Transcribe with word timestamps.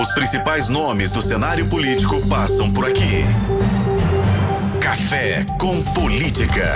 Os 0.00 0.12
principais 0.12 0.70
nomes 0.70 1.12
do 1.12 1.20
cenário 1.20 1.68
político 1.68 2.26
passam 2.26 2.72
por 2.72 2.88
aqui. 2.88 3.22
Café 4.80 5.44
com 5.58 5.82
Política. 5.92 6.72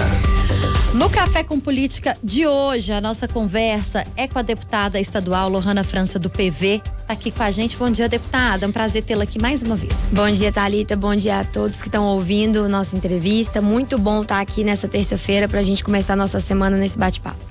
No 0.93 1.09
Café 1.09 1.43
com 1.43 1.59
Política 1.59 2.19
de 2.23 2.47
hoje, 2.47 2.93
a 2.93 3.01
nossa 3.01 3.27
conversa 3.27 4.07
é 4.15 4.29
com 4.29 4.39
a 4.39 4.43
deputada 4.43 5.01
estadual 5.01 5.49
Lohana 5.49 5.83
França 5.83 6.19
do 6.19 6.29
PV. 6.29 6.83
Tá 7.07 7.15
aqui 7.15 7.31
com 7.31 7.43
a 7.43 7.51
gente. 7.51 7.79
Bom 7.79 7.91
dia, 7.91 8.11
deputada. 8.11 8.67
É 8.67 8.69
um 8.69 8.73
prazer 8.73 9.03
tê-la 9.03 9.25
aqui 9.25 9.41
mais 9.41 9.63
uma 9.63 9.75
vez. 9.75 9.95
Bom 10.13 10.31
dia, 10.31 10.53
Talita. 10.53 10.95
Bom 10.95 11.17
dia 11.17 11.41
a 11.41 11.45
todos 11.45 11.81
que 11.81 11.89
estão 11.89 12.05
ouvindo 12.05 12.69
nossa 12.69 12.95
entrevista. 12.95 13.63
Muito 13.63 13.97
bom 13.97 14.21
estar 14.21 14.41
aqui 14.41 14.63
nessa 14.63 14.87
terça-feira 14.87 15.49
para 15.49 15.61
a 15.61 15.63
gente 15.63 15.83
começar 15.83 16.13
a 16.13 16.17
nossa 16.17 16.41
semana 16.41 16.77
nesse 16.77 16.99
bate-papo. 16.99 17.43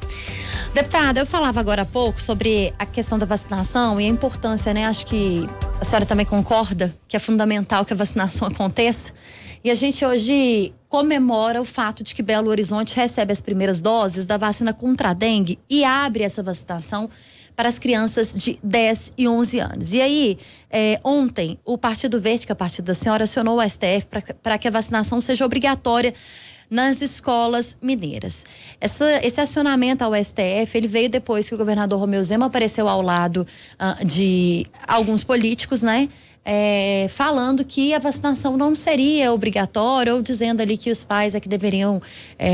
Deputada, 0.74 1.20
eu 1.20 1.26
falava 1.28 1.60
agora 1.60 1.84
há 1.84 1.86
pouco 1.86 2.20
sobre 2.20 2.74
a 2.80 2.86
questão 2.86 3.20
da 3.20 3.28
vacinação 3.28 4.02
e 4.02 4.06
a 4.06 4.08
importância, 4.08 4.74
né? 4.74 4.88
Acho 4.88 5.06
que 5.06 5.48
a 5.80 5.86
senhora 5.86 6.04
também 6.04 6.26
concorda 6.26 6.96
que 7.08 7.16
é 7.16 7.20
fundamental 7.20 7.86
que 7.86 7.94
a 7.94 7.96
vacinação 7.96 8.48
aconteça. 8.50 9.14
E 9.64 9.70
a 9.70 9.76
gente 9.76 10.04
hoje 10.04 10.74
comemora 10.90 11.62
o 11.62 11.66
fato 11.66 12.04
de 12.04 12.16
que 12.16 12.24
Belo 12.24 12.50
Horizonte 12.50 12.96
recebe 12.96 13.32
as 13.32 13.40
primeiras 13.40 13.84
doses 13.84 14.26
da 14.26 14.36
vacina 14.36 14.74
contra 14.74 15.10
a 15.10 15.14
dengue 15.14 15.60
e 15.70 15.84
abre 15.84 16.24
essa 16.24 16.42
vacinação 16.42 17.08
para 17.56 17.70
as 17.70 17.78
crianças 17.78 18.34
de 18.34 18.58
10 18.64 19.14
e 19.16 19.28
11 19.28 19.60
anos. 19.60 19.94
E 19.94 20.02
aí, 20.02 20.40
é, 20.72 21.00
ontem, 21.04 21.60
o 21.64 21.78
Partido 21.78 22.20
Verde, 22.20 22.48
que 22.48 22.52
é 22.52 22.56
o 22.56 22.56
partido 22.56 22.86
da 22.86 22.96
senhora, 22.96 23.26
acionou 23.26 23.60
o 23.60 23.70
STF 23.70 24.08
para 24.42 24.58
que 24.58 24.68
a 24.68 24.72
vacinação 24.72 25.22
seja 25.22 25.46
obrigatória 25.46 26.16
nas 26.70 27.02
escolas 27.02 27.78
mineiras. 27.82 28.46
Essa, 28.80 29.26
esse 29.26 29.40
acionamento 29.40 30.04
ao 30.04 30.14
STF 30.16 30.76
ele 30.76 30.88
veio 30.88 31.10
depois 31.10 31.48
que 31.48 31.56
o 31.56 31.58
governador 31.58 32.00
Romeu 32.00 32.22
Zema 32.24 32.48
apareceu 32.48 32.88
ao 32.88 33.02
lado 33.02 33.46
uh, 33.80 34.06
de 34.06 34.66
alguns 34.88 35.24
políticos, 35.24 35.82
né? 35.82 36.10
é, 36.46 37.08
falando 37.10 37.64
que 37.64 37.94
a 37.94 38.00
vacinação 38.00 38.58
não 38.58 38.76
seria 38.76 39.32
obrigatória 39.32 40.14
ou 40.14 40.22
dizendo 40.22 40.62
ali 40.62 40.78
que 40.78 40.92
os 40.92 41.04
pais 41.04 41.36
é 41.36 41.40
que 41.40 41.48
deveriam 41.48 42.02
é, 42.38 42.50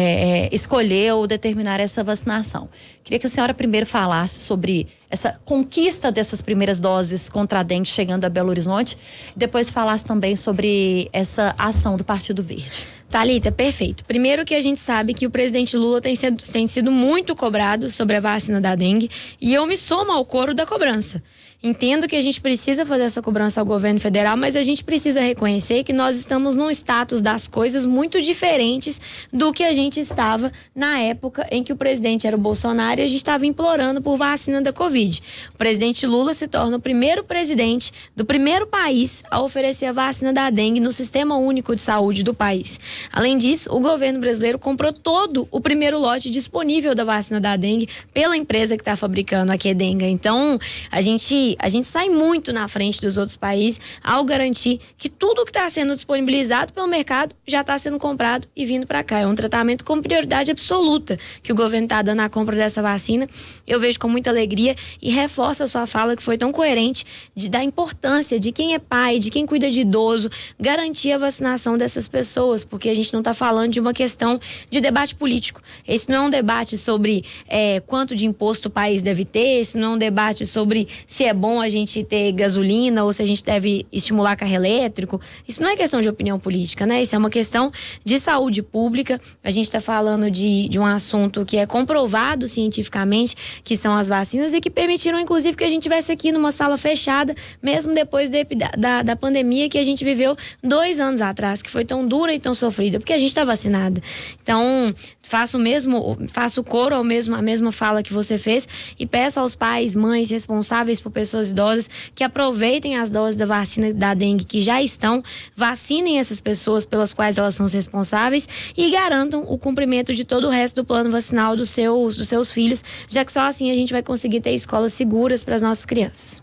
é, 0.45 0.49
escolher 0.51 1.13
ou 1.13 1.25
determinar 1.25 1.79
essa 1.79 2.03
vacinação. 2.03 2.69
Queria 3.03 3.17
que 3.17 3.25
a 3.25 3.29
senhora 3.29 3.53
primeiro 3.53 3.85
falasse 3.85 4.39
sobre 4.39 4.87
essa 5.09 5.39
conquista 5.43 6.11
dessas 6.11 6.41
primeiras 6.41 6.79
doses 6.79 7.29
contra 7.29 7.61
a 7.61 7.63
dengue 7.63 7.87
chegando 7.87 8.25
a 8.25 8.29
Belo 8.29 8.49
Horizonte, 8.49 8.95
depois 9.35 9.69
falasse 9.69 10.05
também 10.05 10.35
sobre 10.35 11.09
essa 11.11 11.55
ação 11.57 11.97
do 11.97 12.03
Partido 12.03 12.43
Verde. 12.43 12.98
Talita, 13.09 13.51
perfeito. 13.51 14.05
Primeiro 14.05 14.45
que 14.45 14.53
a 14.53 14.59
gente 14.61 14.79
sabe 14.79 15.15
que 15.15 15.25
o 15.25 15.31
presidente 15.31 15.75
Lula 15.75 15.99
tem 15.99 16.15
sido, 16.15 16.37
tem 16.51 16.67
sido 16.67 16.91
muito 16.91 17.35
cobrado 17.35 17.89
sobre 17.89 18.15
a 18.15 18.19
vacina 18.19 18.61
da 18.61 18.75
dengue 18.75 19.09
e 19.41 19.51
eu 19.53 19.65
me 19.65 19.75
somo 19.75 20.11
ao 20.11 20.23
coro 20.23 20.53
da 20.53 20.65
cobrança. 20.65 21.21
Entendo 21.61 22.07
que 22.07 22.15
a 22.15 22.21
gente 22.21 22.39
precisa 22.39 22.85
fazer 22.85 23.03
essa 23.03 23.21
cobrança 23.21 23.59
ao 23.59 23.65
governo 23.65 23.99
federal, 23.99 24.37
mas 24.37 24.55
a 24.55 24.61
gente 24.61 24.81
precisa 24.81 25.19
reconhecer 25.19 25.83
que 25.83 25.91
nós 25.91 26.15
estamos 26.15 26.55
num 26.55 26.71
status 26.71 27.19
das 27.19 27.49
coisas 27.49 27.83
muito 27.83 28.21
diferentes 28.21 29.01
do 29.33 29.51
que 29.51 29.65
a 29.65 29.73
gente 29.73 29.99
estava 29.99 30.53
na 30.73 30.99
época 30.99 31.45
em 31.51 31.61
que 31.61 31.73
o 31.73 31.75
presidente 31.75 32.25
era 32.25 32.33
o 32.33 32.39
Bolsonaro 32.39 33.01
e 33.01 33.03
a 33.03 33.07
gente 33.07 33.17
estava 33.17 33.45
implorando 33.45 34.01
por 34.01 34.15
vacina 34.15 34.61
da 34.61 34.71
Covid. 34.71 35.21
O 35.53 35.57
presidente 35.57 36.07
Lula 36.07 36.33
se 36.33 36.47
torna 36.47 36.77
o 36.77 36.79
primeiro 36.79 37.25
presidente 37.25 37.91
do 38.15 38.23
primeiro 38.23 38.65
país 38.65 39.21
a 39.29 39.41
oferecer 39.41 39.87
a 39.87 39.91
vacina 39.91 40.31
da 40.31 40.49
dengue 40.49 40.79
no 40.79 40.93
Sistema 40.93 41.35
Único 41.35 41.75
de 41.75 41.81
Saúde 41.81 42.23
do 42.23 42.33
país. 42.33 42.79
Além 43.11 43.37
disso, 43.37 43.69
o 43.75 43.81
governo 43.81 44.21
brasileiro 44.21 44.57
comprou 44.57 44.93
todo 44.93 45.45
o 45.51 45.59
primeiro 45.59 45.99
lote 45.99 46.29
disponível 46.29 46.95
da 46.95 47.03
vacina 47.03 47.37
da 47.37 47.57
dengue 47.57 47.89
pela 48.13 48.37
empresa 48.37 48.77
que 48.77 48.81
está 48.81 48.95
fabricando 48.95 49.51
a 49.51 49.57
Quedenga. 49.57 50.05
Então, 50.05 50.57
a 50.89 51.01
gente 51.01 51.48
a 51.59 51.69
gente 51.69 51.87
sai 51.87 52.09
muito 52.09 52.51
na 52.53 52.67
frente 52.67 53.01
dos 53.01 53.17
outros 53.17 53.37
países 53.37 53.79
ao 54.03 54.23
garantir 54.23 54.79
que 54.97 55.09
tudo 55.09 55.43
que 55.45 55.51
está 55.51 55.69
sendo 55.69 55.93
disponibilizado 55.93 56.73
pelo 56.73 56.87
mercado 56.87 57.35
já 57.47 57.61
está 57.61 57.77
sendo 57.77 57.97
comprado 57.97 58.47
e 58.55 58.65
vindo 58.65 58.85
para 58.85 59.03
cá. 59.03 59.19
É 59.19 59.27
um 59.27 59.35
tratamento 59.35 59.85
com 59.85 60.01
prioridade 60.01 60.51
absoluta 60.51 61.17
que 61.41 61.51
o 61.51 61.55
governo 61.55 61.85
está 61.85 62.01
dando 62.01 62.21
à 62.21 62.29
compra 62.29 62.55
dessa 62.55 62.81
vacina. 62.81 63.27
Eu 63.65 63.79
vejo 63.79 63.99
com 63.99 64.07
muita 64.07 64.29
alegria 64.29 64.75
e 65.01 65.09
reforço 65.09 65.63
a 65.63 65.67
sua 65.67 65.85
fala 65.85 66.15
que 66.15 66.23
foi 66.23 66.37
tão 66.37 66.51
coerente 66.51 67.05
de, 67.35 67.49
da 67.49 67.63
importância 67.63 68.39
de 68.39 68.51
quem 68.51 68.73
é 68.73 68.79
pai, 68.79 69.19
de 69.19 69.29
quem 69.29 69.45
cuida 69.45 69.69
de 69.69 69.81
idoso, 69.81 70.29
garantir 70.59 71.11
a 71.11 71.17
vacinação 71.17 71.77
dessas 71.77 72.07
pessoas, 72.07 72.63
porque 72.63 72.89
a 72.89 72.95
gente 72.95 73.13
não 73.13 73.21
está 73.21 73.33
falando 73.33 73.71
de 73.71 73.79
uma 73.79 73.93
questão 73.93 74.39
de 74.69 74.81
debate 74.81 75.15
político. 75.15 75.61
Esse 75.87 76.09
não 76.09 76.23
é 76.23 76.27
um 76.27 76.29
debate 76.29 76.77
sobre 76.77 77.23
é, 77.47 77.79
quanto 77.81 78.15
de 78.15 78.25
imposto 78.25 78.67
o 78.67 78.71
país 78.71 79.01
deve 79.01 79.25
ter, 79.25 79.61
esse 79.61 79.77
não 79.77 79.93
é 79.93 79.95
um 79.95 79.97
debate 79.97 80.45
sobre 80.45 80.87
se 81.07 81.23
é 81.23 81.33
bom 81.39 81.61
a 81.61 81.69
gente 81.69 82.03
ter 82.03 82.31
gasolina 82.33 83.03
ou 83.03 83.13
se 83.13 83.21
a 83.23 83.25
gente 83.25 83.43
deve 83.43 83.85
estimular 83.91 84.35
carro 84.35 84.53
elétrico. 84.53 85.19
Isso 85.47 85.63
não 85.63 85.69
é 85.69 85.75
questão 85.75 86.01
de 86.01 86.09
opinião 86.09 86.39
política, 86.39 86.85
né? 86.85 87.01
Isso 87.01 87.15
é 87.15 87.17
uma 87.17 87.29
questão 87.29 87.71
de 88.03 88.19
saúde 88.19 88.61
pública. 88.61 89.19
A 89.43 89.49
gente 89.49 89.65
está 89.65 89.79
falando 89.79 90.29
de, 90.29 90.67
de 90.67 90.77
um 90.79 90.85
assunto 90.85 91.45
que 91.45 91.57
é 91.57 91.65
comprovado 91.65 92.47
cientificamente, 92.47 93.61
que 93.63 93.77
são 93.77 93.95
as 93.95 94.07
vacinas, 94.07 94.53
e 94.53 94.59
que 94.59 94.69
permitiram, 94.69 95.19
inclusive, 95.19 95.55
que 95.55 95.63
a 95.63 95.69
gente 95.69 95.83
tivesse 95.83 96.11
aqui 96.11 96.31
numa 96.31 96.51
sala 96.51 96.77
fechada, 96.77 97.33
mesmo 97.63 97.93
depois 97.93 98.29
de, 98.29 98.45
da, 98.77 99.01
da 99.01 99.15
pandemia 99.15 99.69
que 99.69 99.77
a 99.77 99.83
gente 99.83 100.03
viveu 100.03 100.35
dois 100.61 100.99
anos 100.99 101.21
atrás, 101.21 101.61
que 101.61 101.69
foi 101.69 101.85
tão 101.85 102.07
dura 102.07 102.33
e 102.33 102.39
tão 102.39 102.53
sofrida, 102.53 102.99
porque 102.99 103.13
a 103.13 103.17
gente 103.17 103.29
está 103.29 103.43
vacinada. 103.43 104.01
Então, 104.41 104.93
faço 105.29 105.59
mesmo, 105.59 106.17
faço 106.27 106.63
coro 106.63 106.95
ao 106.95 107.03
mesmo, 107.03 107.35
a 107.35 107.41
mesma 107.41 107.71
fala 107.71 108.01
que 108.01 108.11
você 108.11 108.35
fez 108.35 108.67
e 108.97 109.05
peço 109.05 109.39
aos 109.39 109.53
pais, 109.53 109.95
mães 109.95 110.31
responsáveis 110.31 110.99
por 110.99 111.11
pessoas 111.11 111.51
idosas 111.51 111.87
que 112.15 112.23
aproveitem 112.23 112.97
as 112.97 113.11
doses 113.11 113.35
da 113.35 113.45
vacina 113.45 113.93
da 113.93 114.15
dengue 114.15 114.43
que 114.43 114.59
já 114.59 114.81
estão, 114.81 115.23
vacinem 115.55 116.17
essas 116.17 116.39
pessoas 116.39 116.83
pelas 116.83 117.13
quais 117.13 117.37
elas 117.37 117.53
são 117.53 117.67
responsáveis 117.67 118.49
e 118.75 118.89
garantam 118.89 119.45
o 119.47 119.55
cumprimento 119.55 120.15
de 120.15 120.25
todo 120.25 120.47
o 120.47 120.49
resto 120.49 120.77
do 120.77 120.85
plano 120.85 121.11
vacinal 121.11 121.55
dos 121.55 121.69
seus, 121.69 122.17
dos 122.17 122.27
seus 122.27 122.51
filhos, 122.51 122.83
já 123.07 123.23
que 123.23 123.31
só 123.31 123.41
assim 123.41 123.69
a 123.69 123.75
gente 123.75 123.93
vai 123.93 124.01
conseguir 124.01 124.41
ter 124.41 124.55
escolas 124.55 124.93
seguras 124.93 125.43
para 125.43 125.55
as 125.55 125.61
nossas 125.61 125.85
crianças. 125.85 126.41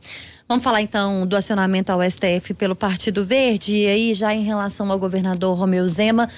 Vamos 0.49 0.63
falar 0.63 0.81
então 0.81 1.27
do 1.27 1.35
acionamento 1.35 1.91
ao 1.91 2.01
STF 2.09 2.55
pelo 2.55 2.77
Partido 2.77 3.27
Verde 3.27 3.75
e 3.75 3.87
aí 3.89 4.15
já 4.15 4.33
em 4.33 4.45
relação 4.45 4.93
ao 4.93 4.97
governador 4.97 5.59
Romeu 5.59 5.89
Zema. 5.89 6.29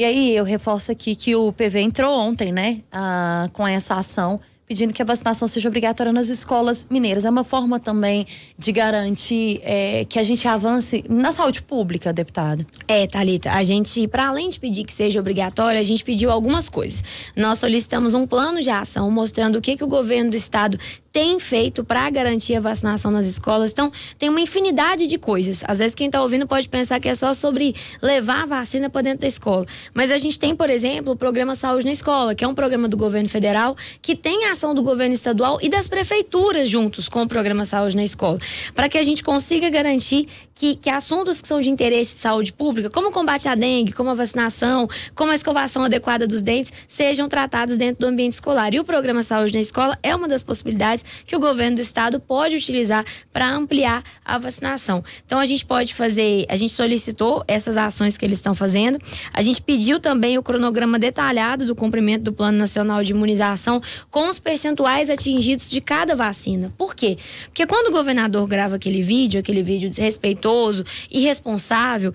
E 0.00 0.04
aí 0.04 0.34
eu 0.34 0.44
reforço 0.44 0.90
aqui 0.90 1.14
que 1.14 1.36
o 1.36 1.52
PV 1.52 1.78
entrou 1.78 2.18
ontem, 2.18 2.50
né, 2.50 2.80
ah, 2.90 3.50
com 3.52 3.68
essa 3.68 3.96
ação 3.96 4.40
pedindo 4.70 4.94
que 4.94 5.02
a 5.02 5.04
vacinação 5.04 5.48
seja 5.48 5.68
obrigatória 5.68 6.12
nas 6.12 6.28
escolas 6.28 6.86
mineiras. 6.88 7.24
É 7.24 7.30
uma 7.30 7.42
forma 7.42 7.80
também 7.80 8.24
de 8.56 8.70
garantir 8.70 9.60
é, 9.64 10.04
que 10.08 10.16
a 10.16 10.22
gente 10.22 10.46
avance 10.46 11.04
na 11.08 11.32
saúde 11.32 11.60
pública, 11.60 12.12
deputada. 12.12 12.64
É, 12.86 13.04
Talita, 13.04 13.50
a 13.50 13.64
gente, 13.64 14.06
para 14.06 14.28
além 14.28 14.48
de 14.48 14.60
pedir 14.60 14.84
que 14.84 14.92
seja 14.92 15.18
obrigatória, 15.18 15.80
a 15.80 15.82
gente 15.82 16.04
pediu 16.04 16.30
algumas 16.30 16.68
coisas. 16.68 17.02
Nós 17.34 17.58
solicitamos 17.58 18.14
um 18.14 18.28
plano 18.28 18.62
de 18.62 18.70
ação 18.70 19.10
mostrando 19.10 19.56
o 19.56 19.60
que, 19.60 19.76
que 19.76 19.82
o 19.82 19.88
governo 19.88 20.30
do 20.30 20.36
estado 20.36 20.78
tem 21.12 21.40
feito 21.40 21.82
para 21.82 22.08
garantir 22.10 22.54
a 22.54 22.60
vacinação 22.60 23.10
nas 23.10 23.26
escolas. 23.26 23.72
Então, 23.72 23.90
tem 24.18 24.28
uma 24.28 24.40
infinidade 24.40 25.06
de 25.06 25.18
coisas. 25.18 25.62
Às 25.66 25.78
vezes, 25.78 25.94
quem 25.94 26.06
está 26.06 26.22
ouvindo 26.22 26.46
pode 26.46 26.68
pensar 26.68 27.00
que 27.00 27.08
é 27.08 27.14
só 27.14 27.34
sobre 27.34 27.74
levar 28.00 28.42
a 28.42 28.46
vacina 28.46 28.88
para 28.88 29.02
dentro 29.02 29.20
da 29.20 29.26
escola. 29.26 29.66
Mas 29.92 30.10
a 30.10 30.18
gente 30.18 30.38
tem, 30.38 30.54
por 30.54 30.70
exemplo, 30.70 31.12
o 31.12 31.16
programa 31.16 31.54
Saúde 31.56 31.84
na 31.84 31.92
Escola, 31.92 32.34
que 32.34 32.44
é 32.44 32.48
um 32.48 32.54
programa 32.54 32.86
do 32.86 32.96
governo 32.96 33.28
federal 33.28 33.76
que 34.00 34.14
tem 34.14 34.46
a 34.46 34.52
ação 34.52 34.74
do 34.74 34.82
governo 34.82 35.14
estadual 35.14 35.58
e 35.60 35.68
das 35.68 35.88
prefeituras 35.88 36.68
juntos 36.68 37.08
com 37.08 37.22
o 37.22 37.28
programa 37.28 37.64
Saúde 37.64 37.96
na 37.96 38.04
Escola, 38.04 38.38
para 38.74 38.88
que 38.88 38.98
a 38.98 39.02
gente 39.02 39.24
consiga 39.24 39.68
garantir 39.68 40.28
que, 40.54 40.76
que 40.76 40.90
assuntos 40.90 41.40
que 41.40 41.48
são 41.48 41.60
de 41.60 41.70
interesse 41.70 42.14
de 42.14 42.20
saúde 42.20 42.52
pública, 42.52 42.90
como 42.90 43.08
o 43.08 43.12
combate 43.12 43.48
à 43.48 43.54
dengue, 43.54 43.92
como 43.92 44.10
a 44.10 44.14
vacinação, 44.14 44.88
como 45.14 45.32
a 45.32 45.34
escovação 45.34 45.82
adequada 45.82 46.26
dos 46.26 46.42
dentes, 46.42 46.72
sejam 46.86 47.28
tratados 47.28 47.76
dentro 47.76 48.00
do 48.00 48.06
ambiente 48.06 48.34
escolar. 48.34 48.74
E 48.74 48.78
o 48.78 48.84
programa 48.84 49.22
Saúde 49.22 49.54
na 49.54 49.60
Escola 49.60 49.98
é 50.02 50.14
uma 50.14 50.28
das 50.28 50.42
possibilidades 50.42 50.99
que 51.26 51.36
o 51.36 51.40
governo 51.40 51.76
do 51.76 51.82
estado 51.82 52.20
pode 52.20 52.56
utilizar 52.56 53.04
para 53.32 53.48
ampliar 53.50 54.02
a 54.24 54.38
vacinação. 54.38 55.04
Então 55.24 55.38
a 55.38 55.44
gente 55.44 55.64
pode 55.64 55.94
fazer, 55.94 56.46
a 56.48 56.56
gente 56.56 56.72
solicitou 56.72 57.44
essas 57.46 57.76
ações 57.76 58.16
que 58.16 58.24
eles 58.24 58.38
estão 58.38 58.54
fazendo. 58.54 58.98
A 59.32 59.42
gente 59.42 59.62
pediu 59.62 60.00
também 60.00 60.38
o 60.38 60.42
cronograma 60.42 60.98
detalhado 60.98 61.66
do 61.66 61.74
cumprimento 61.74 62.24
do 62.24 62.32
Plano 62.32 62.58
Nacional 62.58 63.02
de 63.02 63.12
Imunização 63.12 63.80
com 64.10 64.28
os 64.28 64.38
percentuais 64.38 65.10
atingidos 65.10 65.70
de 65.70 65.80
cada 65.80 66.14
vacina. 66.14 66.72
Por 66.76 66.94
quê? 66.94 67.18
Porque 67.46 67.66
quando 67.66 67.88
o 67.88 67.92
governador 67.92 68.46
grava 68.46 68.76
aquele 68.76 69.02
vídeo, 69.02 69.40
aquele 69.40 69.62
vídeo 69.62 69.88
desrespeitoso, 69.88 70.84
irresponsável, 71.10 72.12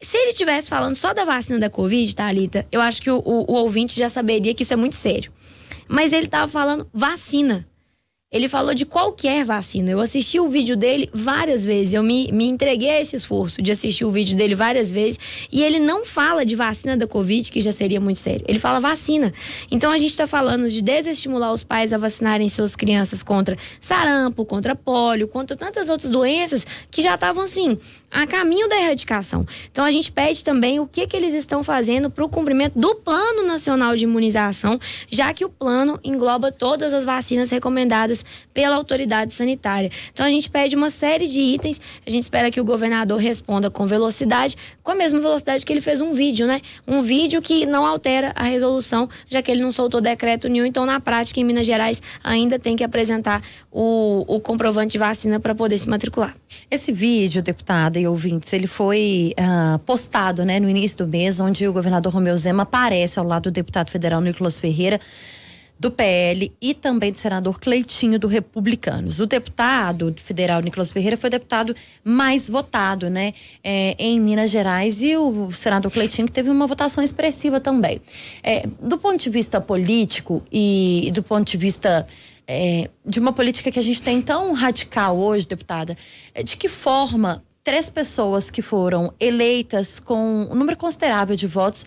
se 0.00 0.16
ele 0.16 0.30
estivesse 0.30 0.68
falando 0.68 0.94
só 0.94 1.14
da 1.14 1.24
vacina 1.24 1.58
da 1.58 1.70
Covid, 1.70 2.14
Thalita, 2.14 2.66
eu 2.70 2.80
acho 2.80 3.00
que 3.00 3.10
o, 3.10 3.18
o, 3.18 3.50
o 3.50 3.54
ouvinte 3.54 3.98
já 3.98 4.08
saberia 4.08 4.54
que 4.54 4.62
isso 4.62 4.74
é 4.74 4.76
muito 4.76 4.94
sério. 4.94 5.32
Mas 5.88 6.12
ele 6.12 6.26
estava 6.26 6.46
falando 6.50 6.88
vacina. 6.92 7.66
Ele 8.32 8.48
falou 8.48 8.74
de 8.74 8.84
qualquer 8.84 9.44
vacina. 9.44 9.92
Eu 9.92 10.00
assisti 10.00 10.40
o 10.40 10.48
vídeo 10.48 10.76
dele 10.76 11.08
várias 11.14 11.64
vezes. 11.64 11.94
Eu 11.94 12.02
me, 12.02 12.28
me 12.32 12.44
entreguei 12.44 12.90
a 12.90 13.00
esse 13.00 13.14
esforço 13.14 13.62
de 13.62 13.70
assistir 13.70 14.04
o 14.04 14.10
vídeo 14.10 14.36
dele 14.36 14.52
várias 14.52 14.90
vezes. 14.90 15.48
E 15.50 15.62
ele 15.62 15.78
não 15.78 16.04
fala 16.04 16.44
de 16.44 16.56
vacina 16.56 16.96
da 16.96 17.06
Covid, 17.06 17.52
que 17.52 17.60
já 17.60 17.70
seria 17.70 18.00
muito 18.00 18.18
sério. 18.18 18.44
Ele 18.48 18.58
fala 18.58 18.80
vacina. 18.80 19.32
Então 19.70 19.92
a 19.92 19.96
gente 19.96 20.10
está 20.10 20.26
falando 20.26 20.68
de 20.68 20.82
desestimular 20.82 21.52
os 21.52 21.62
pais 21.62 21.92
a 21.92 21.98
vacinarem 21.98 22.48
suas 22.48 22.74
crianças 22.74 23.22
contra 23.22 23.56
sarampo, 23.80 24.44
contra 24.44 24.74
pólio, 24.74 25.28
contra 25.28 25.56
tantas 25.56 25.88
outras 25.88 26.10
doenças 26.10 26.66
que 26.90 27.02
já 27.02 27.14
estavam 27.14 27.44
assim 27.44 27.78
a 28.16 28.26
caminho 28.26 28.66
da 28.66 28.76
erradicação. 28.80 29.46
Então 29.70 29.84
a 29.84 29.90
gente 29.90 30.10
pede 30.10 30.42
também 30.42 30.80
o 30.80 30.86
que, 30.86 31.06
que 31.06 31.14
eles 31.14 31.34
estão 31.34 31.62
fazendo 31.62 32.10
para 32.10 32.24
o 32.24 32.28
cumprimento 32.30 32.78
do 32.78 32.94
Plano 32.94 33.46
Nacional 33.46 33.94
de 33.94 34.04
Imunização, 34.04 34.80
já 35.10 35.34
que 35.34 35.44
o 35.44 35.50
plano 35.50 36.00
engloba 36.02 36.50
todas 36.50 36.94
as 36.94 37.04
vacinas 37.04 37.50
recomendadas 37.50 38.24
pela 38.54 38.74
autoridade 38.74 39.34
sanitária. 39.34 39.90
Então 40.14 40.24
a 40.24 40.30
gente 40.30 40.48
pede 40.48 40.74
uma 40.74 40.88
série 40.88 41.28
de 41.28 41.38
itens, 41.40 41.78
a 42.06 42.10
gente 42.10 42.22
espera 42.22 42.50
que 42.50 42.58
o 42.58 42.64
governador 42.64 43.18
responda 43.18 43.70
com 43.70 43.84
velocidade, 43.84 44.56
com 44.82 44.92
a 44.92 44.94
mesma 44.94 45.20
velocidade 45.20 45.66
que 45.66 45.70
ele 45.70 45.82
fez 45.82 46.00
um 46.00 46.14
vídeo, 46.14 46.46
né? 46.46 46.62
Um 46.88 47.02
vídeo 47.02 47.42
que 47.42 47.66
não 47.66 47.84
altera 47.84 48.32
a 48.34 48.44
resolução, 48.44 49.10
já 49.28 49.42
que 49.42 49.50
ele 49.50 49.60
não 49.60 49.72
soltou 49.72 50.00
decreto 50.00 50.48
nenhum, 50.48 50.64
então 50.64 50.86
na 50.86 50.98
prática 51.00 51.38
em 51.38 51.44
Minas 51.44 51.66
Gerais 51.66 52.00
ainda 52.24 52.58
tem 52.58 52.76
que 52.76 52.84
apresentar 52.84 53.42
o, 53.70 54.24
o 54.26 54.40
comprovante 54.40 54.92
de 54.92 54.98
vacina 54.98 55.38
para 55.38 55.54
poder 55.54 55.76
se 55.76 55.86
matricular. 55.86 56.34
Esse 56.70 56.92
vídeo, 56.92 57.42
deputada 57.42 58.00
e 58.00 58.05
ouvintes, 58.06 58.52
ele 58.52 58.66
foi 58.66 59.34
uh, 59.38 59.78
postado 59.80 60.44
né, 60.44 60.60
no 60.60 60.68
início 60.68 60.98
do 60.98 61.06
mês, 61.06 61.40
onde 61.40 61.66
o 61.66 61.72
governador 61.72 62.12
Romeu 62.12 62.36
Zema 62.36 62.62
aparece 62.64 63.18
ao 63.18 63.26
lado 63.26 63.44
do 63.44 63.50
deputado 63.50 63.90
federal 63.90 64.20
Nicolas 64.20 64.58
Ferreira 64.58 65.00
do 65.78 65.90
PL 65.90 66.52
e 66.60 66.72
também 66.72 67.12
do 67.12 67.18
senador 67.18 67.60
Cleitinho 67.60 68.18
do 68.18 68.26
Republicanos. 68.26 69.20
O 69.20 69.26
deputado 69.26 70.14
federal 70.16 70.60
Nicolas 70.62 70.90
Ferreira 70.90 71.16
foi 71.16 71.28
o 71.28 71.30
deputado 71.30 71.76
mais 72.02 72.48
votado, 72.48 73.10
né, 73.10 73.34
é, 73.62 73.94
em 73.98 74.18
Minas 74.18 74.50
Gerais 74.50 75.02
e 75.02 75.16
o 75.16 75.52
senador 75.52 75.92
Cleitinho 75.92 76.26
que 76.26 76.32
teve 76.32 76.48
uma 76.48 76.66
votação 76.66 77.04
expressiva 77.04 77.60
também. 77.60 78.00
É, 78.42 78.66
do 78.80 78.96
ponto 78.96 79.22
de 79.22 79.28
vista 79.28 79.60
político 79.60 80.42
e 80.50 81.10
do 81.12 81.22
ponto 81.22 81.50
de 81.50 81.56
vista 81.58 82.06
é, 82.48 82.88
de 83.04 83.18
uma 83.18 83.32
política 83.32 83.70
que 83.70 83.78
a 83.78 83.82
gente 83.82 84.00
tem 84.00 84.22
tão 84.22 84.52
radical 84.52 85.16
hoje, 85.16 85.46
deputada, 85.46 85.96
de 86.44 86.56
que 86.56 86.68
forma 86.68 87.42
três 87.66 87.90
pessoas 87.90 88.48
que 88.48 88.62
foram 88.62 89.12
eleitas 89.18 89.98
com 89.98 90.46
um 90.48 90.54
número 90.54 90.78
considerável 90.78 91.34
de 91.34 91.48
votos 91.48 91.84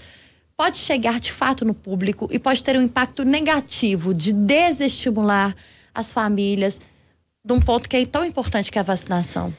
pode 0.57 0.77
chegar 0.77 1.21
de 1.21 1.31
fato 1.31 1.63
no 1.63 1.73
público 1.73 2.27
e 2.29 2.37
pode 2.37 2.61
ter 2.61 2.75
um 2.75 2.81
impacto 2.81 3.23
negativo 3.23 4.13
de 4.13 4.33
desestimular 4.33 5.55
as 5.95 6.11
famílias 6.11 6.81
de 7.45 7.53
um 7.53 7.61
ponto 7.61 7.87
que 7.87 7.95
é 7.95 8.05
tão 8.05 8.25
importante 8.25 8.69
que 8.69 8.77
é 8.77 8.81
a 8.81 8.83
vacinação? 8.83 9.53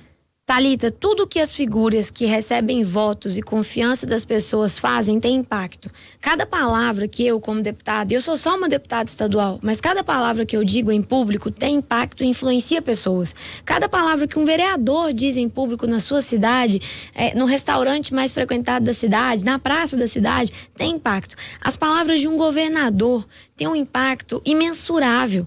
Talita, 0.51 0.91
tudo 0.91 1.29
que 1.29 1.39
as 1.39 1.55
figuras 1.55 2.11
que 2.11 2.25
recebem 2.25 2.83
votos 2.83 3.39
e 3.39 3.41
confiança 3.41 4.05
das 4.05 4.25
pessoas 4.25 4.81
fazem 4.81 5.21
tem 5.21 5.37
impacto. 5.37 5.89
Cada 6.21 6.45
palavra 6.45 7.07
que 7.07 7.25
eu, 7.25 7.41
como 7.41 7.63
deputada, 7.63 8.13
eu 8.13 8.21
sou 8.21 8.37
só 8.37 8.57
uma 8.57 8.69
deputada 8.69 9.09
estadual, 9.09 9.61
mas 9.63 9.81
cada 9.81 10.03
palavra 10.03 10.45
que 10.45 10.57
eu 10.57 10.65
digo 10.65 10.91
em 10.91 11.03
público 11.03 11.53
tem 11.53 11.77
impacto 11.77 12.25
e 12.25 12.27
influencia 12.27 12.83
pessoas. 12.83 13.33
Cada 13.65 13.89
palavra 13.89 14.27
que 14.27 14.41
um 14.41 14.45
vereador 14.45 15.13
diz 15.13 15.37
em 15.37 15.49
público 15.49 15.87
na 15.87 16.01
sua 16.01 16.21
cidade, 16.21 16.83
é, 17.15 17.33
no 17.33 17.45
restaurante 17.45 18.13
mais 18.13 18.33
frequentado 18.33 18.85
da 18.85 18.93
cidade, 18.93 19.45
na 19.45 19.57
praça 19.57 19.97
da 19.97 20.09
cidade, 20.09 20.53
tem 20.75 20.97
impacto. 20.97 21.37
As 21.61 21.77
palavras 21.77 22.19
de 22.19 22.27
um 22.27 22.37
governador 22.37 23.25
têm 23.57 23.69
um 23.69 23.77
impacto 23.77 24.43
imensurável. 24.45 25.47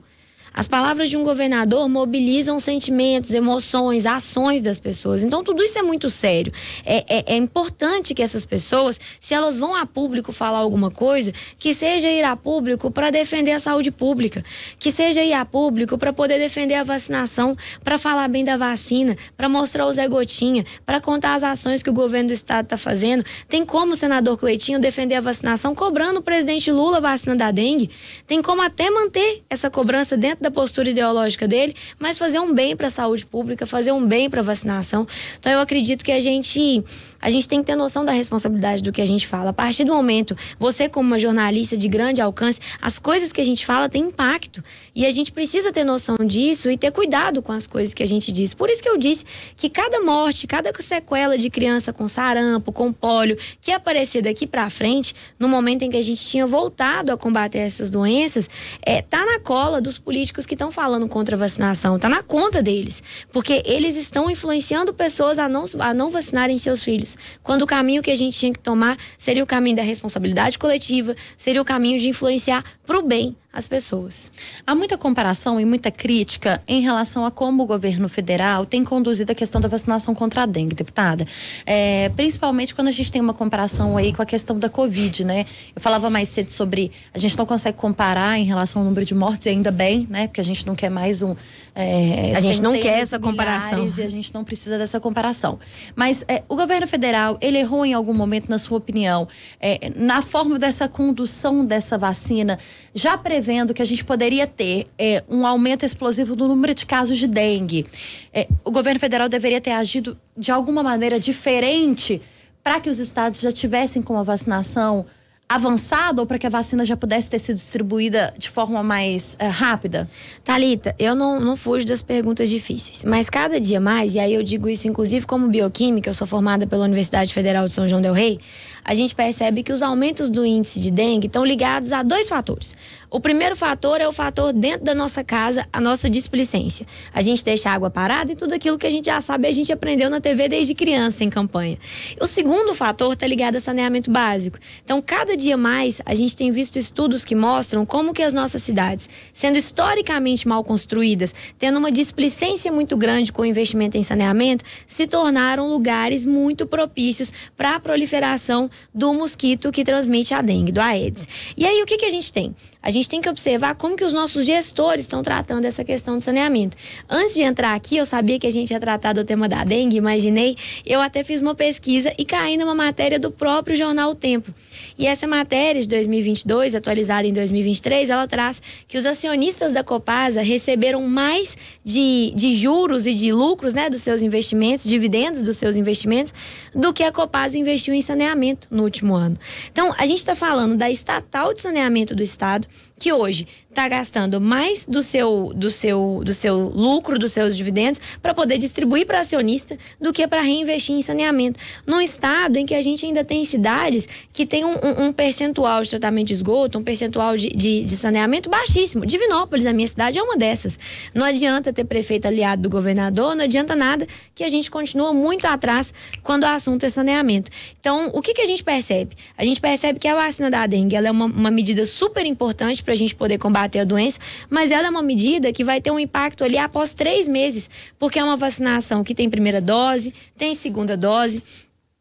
As 0.53 0.67
palavras 0.67 1.09
de 1.09 1.17
um 1.17 1.23
governador 1.23 1.89
mobilizam 1.89 2.59
sentimentos, 2.59 3.33
emoções, 3.33 4.05
ações 4.05 4.61
das 4.61 4.77
pessoas. 4.77 5.23
Então, 5.23 5.43
tudo 5.43 5.63
isso 5.63 5.79
é 5.79 5.81
muito 5.81 6.09
sério. 6.09 6.53
É, 6.85 7.03
é, 7.07 7.33
é, 7.33 7.37
importante 7.37 8.13
que 8.13 8.21
essas 8.21 8.45
pessoas, 8.45 8.99
se 9.19 9.33
elas 9.33 9.57
vão 9.57 9.75
a 9.75 9.85
público 9.85 10.31
falar 10.31 10.59
alguma 10.59 10.91
coisa, 10.91 11.33
que 11.57 11.73
seja 11.73 12.09
ir 12.09 12.23
a 12.23 12.35
público 12.35 12.91
para 12.91 13.09
defender 13.09 13.51
a 13.51 13.59
saúde 13.59 13.89
pública, 13.89 14.45
que 14.77 14.91
seja 14.91 15.23
ir 15.23 15.33
a 15.33 15.43
público 15.43 15.97
para 15.97 16.13
poder 16.13 16.37
defender 16.37 16.75
a 16.75 16.83
vacinação, 16.83 17.57
para 17.83 17.97
falar 17.97 18.27
bem 18.27 18.43
da 18.43 18.55
vacina, 18.55 19.17
para 19.35 19.49
mostrar 19.49 19.87
o 19.87 19.93
Zé 19.93 20.07
Gotinha, 20.07 20.65
para 20.85 21.01
contar 21.01 21.33
as 21.33 21.43
ações 21.43 21.81
que 21.81 21.89
o 21.89 21.93
governo 21.93 22.27
do 22.27 22.33
estado 22.33 22.65
está 22.65 22.77
fazendo. 22.77 23.25
Tem 23.49 23.65
como 23.65 23.93
o 23.93 23.95
senador 23.95 24.37
Cleitinho 24.37 24.79
defender 24.79 25.15
a 25.15 25.21
vacinação 25.21 25.73
cobrando 25.73 26.19
o 26.19 26.23
presidente 26.23 26.71
Lula 26.71 26.97
a 26.97 26.99
vacina 26.99 27.35
da 27.35 27.49
dengue. 27.49 27.89
Tem 28.27 28.41
como 28.41 28.61
até 28.61 28.89
manter 28.89 29.43
essa 29.49 29.69
cobrança 29.69 30.15
dentro 30.15 30.42
da 30.43 30.51
postura 30.51 30.89
ideológica 30.89 31.47
dele, 31.47 31.75
mas 31.97 32.17
fazer 32.17 32.39
um 32.39 32.53
bem 32.53 32.75
para 32.75 32.87
a 32.87 32.91
saúde 32.91 33.25
pública, 33.25 33.65
fazer 33.65 33.91
um 33.91 34.05
bem 34.05 34.29
para 34.29 34.41
a 34.41 34.43
vacinação. 34.43 35.07
Então 35.39 35.51
eu 35.51 35.59
acredito 35.59 36.03
que 36.05 36.11
a 36.11 36.19
gente 36.19 36.83
a 37.23 37.29
gente 37.29 37.47
tem 37.47 37.59
que 37.59 37.65
ter 37.65 37.75
noção 37.77 38.03
da 38.03 38.11
responsabilidade 38.11 38.83
do 38.83 38.91
que 38.91 39.01
a 39.01 39.05
gente 39.05 39.25
fala. 39.25 39.51
A 39.51 39.53
partir 39.53 39.85
do 39.85 39.93
momento, 39.93 40.35
você 40.59 40.89
como 40.89 41.07
uma 41.07 41.17
jornalista 41.17 41.77
de 41.77 41.87
grande 41.87 42.21
alcance, 42.21 42.59
as 42.81 42.99
coisas 42.99 43.31
que 43.31 43.39
a 43.39 43.45
gente 43.45 43.65
fala 43.65 43.87
têm 43.87 44.03
impacto 44.03 44.61
e 44.93 45.05
a 45.05 45.11
gente 45.11 45.31
precisa 45.31 45.71
ter 45.71 45.85
noção 45.85 46.17
disso 46.17 46.69
e 46.69 46.77
ter 46.77 46.91
cuidado 46.91 47.41
com 47.41 47.53
as 47.53 47.65
coisas 47.65 47.93
que 47.93 48.03
a 48.03 48.05
gente 48.05 48.29
diz. 48.33 48.53
Por 48.53 48.69
isso 48.69 48.83
que 48.83 48.89
eu 48.89 48.97
disse 48.97 49.23
que 49.55 49.69
cada 49.69 50.01
morte, 50.01 50.45
cada 50.45 50.73
sequela 50.81 51.37
de 51.37 51.49
criança 51.49 51.93
com 51.93 52.09
sarampo, 52.09 52.73
com 52.73 52.91
pólio, 52.91 53.37
que 53.61 53.71
aparecer 53.71 54.21
daqui 54.21 54.45
para 54.45 54.69
frente, 54.69 55.15
no 55.39 55.47
momento 55.47 55.83
em 55.83 55.89
que 55.89 55.97
a 55.97 56.03
gente 56.03 56.25
tinha 56.25 56.45
voltado 56.45 57.13
a 57.13 57.17
combater 57.17 57.59
essas 57.59 57.89
doenças, 57.89 58.49
é, 58.81 59.01
tá 59.01 59.25
na 59.25 59.39
cola 59.39 59.79
dos 59.79 59.97
políticos 59.97 60.45
que 60.45 60.55
estão 60.55 60.69
falando 60.69 61.07
contra 61.07 61.37
a 61.37 61.39
vacinação, 61.39 61.95
está 61.95 62.09
na 62.09 62.21
conta 62.21 62.61
deles, 62.61 63.01
porque 63.31 63.63
eles 63.65 63.95
estão 63.95 64.29
influenciando 64.29 64.93
pessoas 64.93 65.39
a 65.39 65.47
não, 65.47 65.63
a 65.79 65.93
não 65.93 66.09
vacinarem 66.09 66.57
seus 66.57 66.83
filhos. 66.83 67.12
Quando 67.41 67.63
o 67.63 67.67
caminho 67.67 68.01
que 68.01 68.11
a 68.11 68.15
gente 68.15 68.37
tinha 68.37 68.53
que 68.53 68.59
tomar 68.59 68.97
seria 69.17 69.43
o 69.43 69.47
caminho 69.47 69.75
da 69.75 69.83
responsabilidade 69.83 70.57
coletiva, 70.57 71.15
seria 71.37 71.61
o 71.61 71.65
caminho 71.65 71.99
de 71.99 72.07
influenciar 72.07 72.63
para 72.85 72.99
o 72.99 73.01
bem 73.01 73.35
as 73.53 73.67
pessoas. 73.67 74.31
Há 74.65 74.73
muita 74.73 74.97
comparação 74.97 75.59
e 75.59 75.65
muita 75.65 75.91
crítica 75.91 76.59
em 76.67 76.81
relação 76.81 77.23
a 77.23 77.29
como 77.29 77.61
o 77.61 77.65
governo 77.67 78.09
federal 78.09 78.65
tem 78.65 78.83
conduzido 78.83 79.31
a 79.31 79.35
questão 79.35 79.61
da 79.61 79.67
vacinação 79.67 80.15
contra 80.15 80.41
a 80.41 80.45
dengue, 80.47 80.73
deputada. 80.73 81.23
É, 81.63 82.09
principalmente 82.15 82.73
quando 82.73 82.87
a 82.87 82.91
gente 82.91 83.11
tem 83.11 83.21
uma 83.21 83.33
comparação 83.33 83.95
aí 83.95 84.11
com 84.11 84.23
a 84.23 84.25
questão 84.25 84.57
da 84.57 84.69
Covid, 84.69 85.23
né? 85.23 85.45
Eu 85.75 85.81
falava 85.81 86.09
mais 86.09 86.29
cedo 86.29 86.49
sobre 86.49 86.91
a 87.13 87.19
gente 87.19 87.37
não 87.37 87.45
consegue 87.45 87.77
comparar 87.77 88.39
em 88.39 88.43
relação 88.43 88.81
ao 88.81 88.87
número 88.87 89.05
de 89.05 89.13
mortes, 89.13 89.45
e 89.45 89.49
ainda 89.49 89.69
bem, 89.69 90.07
né? 90.09 90.25
Porque 90.25 90.41
a 90.41 90.43
gente 90.43 90.65
não 90.65 90.73
quer 90.73 90.89
mais 90.89 91.21
um. 91.21 91.35
É, 91.75 92.35
a 92.35 92.41
gente 92.41 92.59
não 92.61 92.73
quer 92.73 92.99
essa 92.99 93.19
comparação. 93.19 93.87
E 93.97 94.01
a 94.01 94.07
gente 94.07 94.33
não 94.33 94.43
precisa 94.43 94.79
dessa 94.79 94.99
comparação. 94.99 95.59
Mas 95.95 96.25
é, 96.27 96.41
o 96.49 96.55
governo 96.55 96.87
federal, 96.87 97.37
ele 97.39 97.59
errou 97.59 97.85
em 97.85 97.93
algum 97.93 98.13
momento, 98.13 98.49
na 98.49 98.57
sua 98.57 98.79
opinião, 98.79 99.27
é, 99.59 99.91
na 99.95 100.23
forma 100.23 100.57
dessa 100.57 100.87
condução 100.87 101.63
dessa 101.63 101.97
vacina, 101.99 102.57
já 102.93 103.17
prevendo 103.17 103.73
que 103.73 103.81
a 103.81 103.85
gente 103.85 104.03
poderia 104.03 104.45
ter 104.45 104.87
é, 104.97 105.23
um 105.27 105.45
aumento 105.45 105.85
explosivo 105.85 106.35
do 106.35 106.47
número 106.47 106.73
de 106.73 106.85
casos 106.85 107.17
de 107.17 107.27
dengue. 107.27 107.85
É, 108.31 108.47
o 108.63 108.71
governo 108.71 108.99
federal 108.99 109.27
deveria 109.27 109.59
ter 109.59 109.71
agido 109.71 110.17
de 110.37 110.51
alguma 110.51 110.83
maneira 110.83 111.19
diferente 111.19 112.21
para 112.63 112.79
que 112.79 112.89
os 112.89 112.99
estados 112.99 113.41
já 113.41 113.51
tivessem 113.51 114.01
com 114.01 114.17
a 114.17 114.23
vacinação 114.23 115.05
avançada 115.47 116.21
ou 116.21 116.25
para 116.25 116.39
que 116.39 116.47
a 116.47 116.49
vacina 116.49 116.83
já 116.83 116.97
pudesse 116.97 117.29
ter 117.29 117.37
sido 117.37 117.57
distribuída 117.57 118.33
de 118.37 118.49
forma 118.49 118.81
mais 118.81 119.37
uh, 119.39 119.49
rápida? 119.49 120.09
Talita, 120.43 120.95
eu 120.97 121.13
não, 121.13 121.39
não 121.39 121.55
fujo 121.55 121.85
das 121.85 122.01
perguntas 122.01 122.49
difíceis, 122.49 123.03
mas 123.03 123.29
cada 123.29 123.59
dia 123.59 123.79
mais, 123.79 124.15
e 124.15 124.19
aí 124.19 124.33
eu 124.33 124.41
digo 124.41 124.67
isso 124.69 124.87
inclusive 124.87 125.25
como 125.25 125.47
bioquímica, 125.47 126.09
eu 126.09 126.13
sou 126.13 126.25
formada 126.25 126.65
pela 126.65 126.85
Universidade 126.85 127.33
Federal 127.33 127.67
de 127.67 127.73
São 127.73 127.87
João 127.87 128.01
del 128.01 128.13
Rei, 128.13 128.39
a 128.83 128.93
gente 128.93 129.15
percebe 129.15 129.63
que 129.63 129.71
os 129.71 129.81
aumentos 129.81 130.29
do 130.29 130.45
índice 130.45 130.79
de 130.79 130.91
dengue 130.91 131.27
estão 131.27 131.45
ligados 131.45 131.93
a 131.93 132.03
dois 132.03 132.27
fatores. 132.27 132.75
O 133.13 133.19
primeiro 133.19 133.55
fator 133.55 134.01
é 134.01 134.07
o 134.07 134.11
fator 134.11 134.51
dentro 134.51 134.85
da 134.85 134.95
nossa 134.95 135.23
casa, 135.23 135.67
a 135.71 135.79
nossa 135.79 136.09
displicência. 136.09 136.83
A 137.13 137.21
gente 137.21 137.45
deixa 137.45 137.69
a 137.69 137.73
água 137.73 137.91
parada 137.91 138.31
e 138.31 138.35
tudo 138.35 138.55
aquilo 138.55 138.75
que 138.75 138.87
a 138.87 138.89
gente 138.89 139.05
já 139.05 139.21
sabe, 139.21 139.47
a 139.47 139.51
gente 139.51 139.71
aprendeu 139.71 140.09
na 140.09 140.19
TV 140.19 140.49
desde 140.49 140.73
criança 140.73 141.23
em 141.23 141.29
campanha. 141.29 141.77
O 142.19 142.25
segundo 142.25 142.73
fator 142.73 143.13
está 143.13 143.27
ligado 143.27 143.57
a 143.57 143.59
saneamento 143.59 144.09
básico. 144.09 144.57
Então, 144.83 144.99
cada 144.99 145.37
dia 145.37 145.55
mais, 145.55 146.01
a 146.07 146.15
gente 146.15 146.35
tem 146.35 146.49
visto 146.49 146.79
estudos 146.79 147.23
que 147.23 147.35
mostram 147.35 147.85
como 147.85 148.13
que 148.13 148.23
as 148.23 148.33
nossas 148.33 148.63
cidades, 148.63 149.07
sendo 149.31 149.59
historicamente 149.59 150.47
mal 150.47 150.63
construídas, 150.63 151.35
tendo 151.59 151.77
uma 151.77 151.91
displicência 151.91 152.71
muito 152.71 152.97
grande 152.97 153.31
com 153.31 153.43
o 153.43 153.45
investimento 153.45 153.95
em 153.95 154.01
saneamento, 154.01 154.65
se 154.87 155.05
tornaram 155.05 155.69
lugares 155.69 156.25
muito 156.25 156.65
propícios 156.65 157.31
para 157.55 157.75
a 157.75 157.79
proliferação 157.79 158.71
do 158.91 159.13
mosquito 159.13 159.71
que 159.71 159.83
transmite 159.83 160.33
a 160.33 160.41
dengue, 160.41 160.71
do 160.71 160.81
Aedes. 160.81 161.27
E 161.55 161.63
aí 161.63 161.79
o 161.79 161.85
que, 161.85 161.97
que 161.97 162.05
a 162.05 162.09
gente 162.09 162.33
tem? 162.33 162.55
A 162.81 162.89
gente 162.89 163.02
tem 163.09 163.21
que 163.21 163.29
observar 163.29 163.75
como 163.75 163.95
que 163.95 164.03
os 164.03 164.13
nossos 164.13 164.45
gestores 164.45 165.05
estão 165.05 165.21
tratando 165.21 165.65
essa 165.65 165.83
questão 165.83 166.17
do 166.17 166.23
saneamento. 166.23 166.75
Antes 167.09 167.33
de 167.33 167.41
entrar 167.41 167.73
aqui, 167.73 167.97
eu 167.97 168.05
sabia 168.05 168.39
que 168.39 168.47
a 168.47 168.51
gente 168.51 168.71
ia 168.71 168.79
tratar 168.79 169.13
do 169.13 169.23
tema 169.23 169.47
da 169.47 169.63
dengue, 169.63 169.97
imaginei, 169.97 170.55
eu 170.85 171.01
até 171.01 171.23
fiz 171.23 171.41
uma 171.41 171.55
pesquisa 171.55 172.13
e 172.17 172.25
caí 172.25 172.57
numa 172.57 172.75
matéria 172.75 173.19
do 173.19 173.31
próprio 173.31 173.75
jornal 173.75 174.11
O 174.11 174.15
Tempo. 174.15 174.53
E 174.97 175.07
essa 175.07 175.27
matéria 175.27 175.81
de 175.81 175.87
2022, 175.87 176.75
atualizada 176.75 177.27
em 177.27 177.33
2023, 177.33 178.09
ela 178.09 178.27
traz 178.27 178.61
que 178.87 178.97
os 178.97 179.05
acionistas 179.05 179.71
da 179.71 179.83
Copasa 179.83 180.41
receberam 180.41 181.01
mais 181.01 181.57
de, 181.83 182.31
de 182.35 182.55
juros 182.55 183.05
e 183.07 183.13
de 183.13 183.31
lucros 183.31 183.73
né, 183.73 183.89
dos 183.89 184.01
seus 184.01 184.21
investimentos, 184.21 184.83
dividendos 184.83 185.41
dos 185.41 185.57
seus 185.57 185.75
investimentos, 185.75 186.33
do 186.73 186.93
que 186.93 187.03
a 187.03 187.11
Copasa 187.11 187.57
investiu 187.57 187.93
em 187.93 188.01
saneamento 188.01 188.67
no 188.71 188.83
último 188.83 189.15
ano. 189.15 189.37
Então, 189.71 189.93
a 189.97 190.05
gente 190.05 190.19
está 190.19 190.35
falando 190.35 190.75
da 190.75 190.89
estatal 190.89 191.53
de 191.53 191.61
saneamento 191.61 192.15
do 192.15 192.23
Estado, 192.23 192.67
que 193.03 193.11
hoje 193.11 193.45
está 193.69 193.85
gastando 193.89 194.39
mais 194.39 194.85
do 194.85 195.03
seu, 195.03 195.51
do 195.53 195.69
seu, 195.69 196.21
do 196.23 196.33
seu 196.33 196.69
lucro, 196.69 197.19
dos 197.19 197.33
seus 197.33 197.57
dividendos, 197.57 197.99
para 198.21 198.33
poder 198.33 198.57
distribuir 198.57 199.05
para 199.05 199.19
acionista 199.19 199.77
do 199.99 200.13
que 200.13 200.25
para 200.25 200.41
reinvestir 200.41 200.95
em 200.95 201.01
saneamento. 201.01 201.59
Num 201.85 201.99
estado 201.99 202.55
em 202.55 202.65
que 202.65 202.73
a 202.73 202.81
gente 202.81 203.05
ainda 203.05 203.25
tem 203.25 203.43
cidades 203.43 204.07
que 204.31 204.45
tem 204.45 204.63
um, 204.63 204.75
um, 204.75 205.05
um 205.07 205.11
percentual 205.11 205.83
de 205.83 205.89
tratamento 205.89 206.27
de 206.27 206.33
esgoto, 206.33 206.79
um 206.79 206.83
percentual 206.83 207.35
de, 207.35 207.49
de, 207.49 207.83
de, 207.83 207.97
saneamento 207.97 208.49
baixíssimo. 208.49 209.05
Divinópolis, 209.05 209.65
a 209.65 209.73
minha 209.73 209.87
cidade, 209.87 210.17
é 210.17 210.23
uma 210.23 210.37
dessas. 210.37 210.79
Não 211.13 211.25
adianta 211.25 211.73
ter 211.73 211.83
prefeito 211.83 212.27
aliado 212.27 212.61
do 212.61 212.69
governador, 212.69 213.35
não 213.35 213.43
adianta 213.43 213.75
nada 213.75 214.07
que 214.33 214.45
a 214.45 214.49
gente 214.49 214.71
continua 214.71 215.11
muito 215.11 215.45
atrás 215.45 215.93
quando 216.21 216.43
o 216.43 216.47
assunto 216.47 216.85
é 216.85 216.89
saneamento. 216.89 217.51
Então, 217.79 218.11
o 218.13 218.21
que, 218.21 218.33
que 218.33 218.41
a 218.41 218.45
gente 218.45 218.63
percebe? 218.63 219.13
A 219.37 219.43
gente 219.43 219.59
percebe 219.59 219.99
que 219.99 220.07
a 220.07 220.15
vacina 220.15 220.49
da 220.49 220.65
dengue 220.65 220.95
é 220.95 221.11
uma, 221.11 221.25
uma 221.25 221.51
medida 221.51 221.85
super 221.85 222.25
importante 222.25 222.81
para 222.81 222.92
a 222.93 222.95
gente 222.95 223.15
poder 223.15 223.37
combater 223.37 223.79
a 223.79 223.83
doença, 223.83 224.19
mas 224.49 224.71
ela 224.71 224.87
é 224.87 224.89
uma 224.89 225.03
medida 225.03 225.51
que 225.51 225.63
vai 225.63 225.81
ter 225.81 225.91
um 225.91 225.99
impacto 225.99 226.43
ali 226.43 226.57
após 226.57 226.93
três 226.93 227.27
meses, 227.27 227.69
porque 227.99 228.19
é 228.19 228.23
uma 228.23 228.37
vacinação 228.37 229.03
que 229.03 229.13
tem 229.13 229.29
primeira 229.29 229.59
dose, 229.59 230.13
tem 230.37 230.55
segunda 230.55 230.95
dose, 230.95 231.43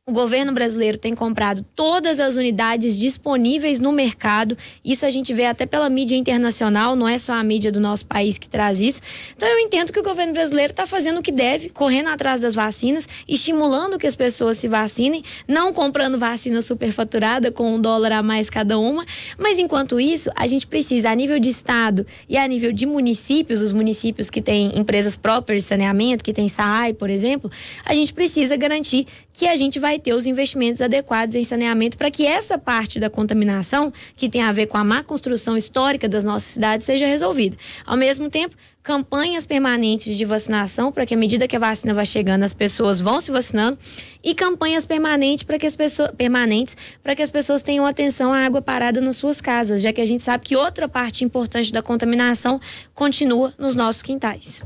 o 0.05 0.11
governo 0.11 0.53
brasileiro 0.53 0.99
tem 0.99 1.15
comprado 1.15 1.65
todas 1.77 2.19
as 2.19 2.35
unidades 2.35 2.99
disponíveis 2.99 3.79
no 3.79 3.93
mercado. 3.93 4.59
Isso 4.85 5.07
a 5.07 5.11
gente 5.11 5.33
vê 5.33 5.47
até 5.47 5.65
pela 5.65 5.89
mídia 5.89 6.17
internacional, 6.17 6.97
não 6.97 7.07
é 7.07 7.19
só 7.19 7.35
a 7.35 7.45
mídia 7.45 7.71
do 7.71 7.79
nosso 7.79 8.05
país 8.07 8.37
que 8.37 8.49
traz 8.49 8.81
isso. 8.81 9.01
Então 9.37 9.49
eu 9.49 9.61
entendo 9.61 9.93
que 9.93 10.01
o 10.01 10.03
governo 10.03 10.33
brasileiro 10.33 10.73
está 10.73 10.89
fazendo 10.89 11.21
o 11.21 11.23
que 11.23 11.31
deve, 11.31 11.69
correndo 11.69 12.09
atrás 12.09 12.41
das 12.41 12.53
vacinas, 12.53 13.09
estimulando 13.29 13.97
que 13.97 14.09
as 14.09 14.17
pessoas 14.17 14.59
se 14.59 14.67
vacinem, 14.67 15.23
não 15.47 15.73
comprando 15.73 16.19
vacina 16.19 16.61
superfaturada 16.63 17.53
com 17.53 17.73
um 17.73 17.81
dólar 17.81 18.11
a 18.11 18.23
mais 18.25 18.51
cada 18.51 18.81
uma. 18.81 19.07
Mas 19.39 19.57
enquanto 19.57 20.01
isso, 20.01 20.33
a 20.35 20.49
gente 20.49 20.67
precisa, 20.67 21.11
a 21.11 21.15
nível 21.15 21.39
de 21.39 21.51
estado 21.51 22.05
e 22.29 22.37
a 22.37 22.45
nível 22.49 22.73
de 22.73 22.87
municípios, 22.87 23.63
os 23.63 23.73
municípios 23.73 24.29
que 24.31 24.43
têm 24.43 24.77
empresas 24.77 25.15
próprias 25.15 25.63
de 25.63 25.69
saneamento, 25.69 26.25
que 26.25 26.33
tem 26.33 26.49
SAAI, 26.49 26.93
por 26.93 27.09
exemplo, 27.09 27.49
a 27.85 27.95
gente 27.95 28.13
precisa 28.13 28.57
garantir 28.57 29.07
que 29.33 29.47
a 29.47 29.55
gente 29.55 29.79
vai 29.79 29.92
ter 29.99 30.15
os 30.15 30.27
investimentos 30.27 30.81
adequados 30.81 31.35
em 31.35 31.45
saneamento 31.45 31.97
para 31.97 32.11
que 32.11 32.27
essa 32.27 32.59
parte 32.59 32.99
da 32.99 33.11
contaminação, 33.11 33.93
que 34.17 34.29
tem 34.29 34.43
a 34.43 34.53
ver 34.53 34.67
com 34.67 34.79
a 34.79 34.85
má 34.85 35.03
construção 35.03 35.57
histórica 35.57 36.09
das 36.09 36.25
nossas 36.25 36.51
cidades, 36.51 36.87
seja 36.87 37.07
resolvida. 37.07 37.57
Ao 37.85 37.97
mesmo 37.97 38.31
tempo, 38.31 38.55
campanhas 38.83 39.47
permanentes 39.47 40.17
de 40.17 40.25
vacinação 40.25 40.91
para 40.91 41.07
que 41.07 41.15
à 41.15 41.17
medida 41.17 41.47
que 41.47 41.55
a 41.55 41.59
vacina 41.59 41.95
vai 41.95 42.05
chegando 42.05 42.43
as 42.43 42.53
pessoas 42.53 42.99
vão 42.99 43.21
se 43.21 43.31
vacinando 43.31 43.79
e 44.25 44.35
campanhas 44.35 44.85
permanentes 44.85 45.45
para 45.45 45.59
que 45.59 45.67
as 45.67 45.77
pessoas 45.77 46.11
permanentes 46.11 46.77
para 47.03 47.15
que 47.15 47.23
as 47.23 47.31
pessoas 47.31 47.63
tenham 47.63 47.87
atenção 47.87 48.33
à 48.33 48.39
água 48.45 48.61
parada 48.61 49.01
nas 49.01 49.17
suas 49.17 49.41
casas, 49.41 49.83
já 49.83 49.93
que 49.93 50.01
a 50.01 50.05
gente 50.05 50.23
sabe 50.23 50.45
que 50.45 50.57
outra 50.57 50.89
parte 50.89 51.25
importante 51.25 51.73
da 51.73 51.81
contaminação 51.81 52.61
continua 52.95 53.55
nos 53.59 53.77
nossos 53.77 54.03
quintais. 54.03 54.65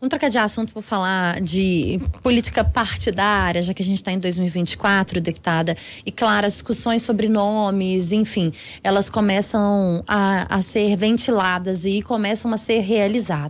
Vamos 0.00 0.08
trocar 0.08 0.30
de 0.30 0.38
assunto 0.38 0.72
para 0.72 0.80
falar 0.80 1.40
de 1.42 2.00
política 2.22 2.64
partidária, 2.64 3.60
já 3.60 3.74
que 3.74 3.82
a 3.82 3.84
gente 3.84 3.98
está 3.98 4.10
em 4.10 4.18
2024, 4.18 5.20
deputada. 5.20 5.76
E 6.06 6.10
claro, 6.10 6.46
as 6.46 6.54
discussões 6.54 7.02
sobre 7.02 7.28
nomes, 7.28 8.10
enfim, 8.10 8.50
elas 8.82 9.10
começam 9.10 10.02
a, 10.08 10.56
a 10.56 10.62
ser 10.62 10.96
ventiladas 10.96 11.84
e 11.84 12.00
começam 12.00 12.50
a 12.50 12.56
ser 12.56 12.80
realizadas. 12.80 13.49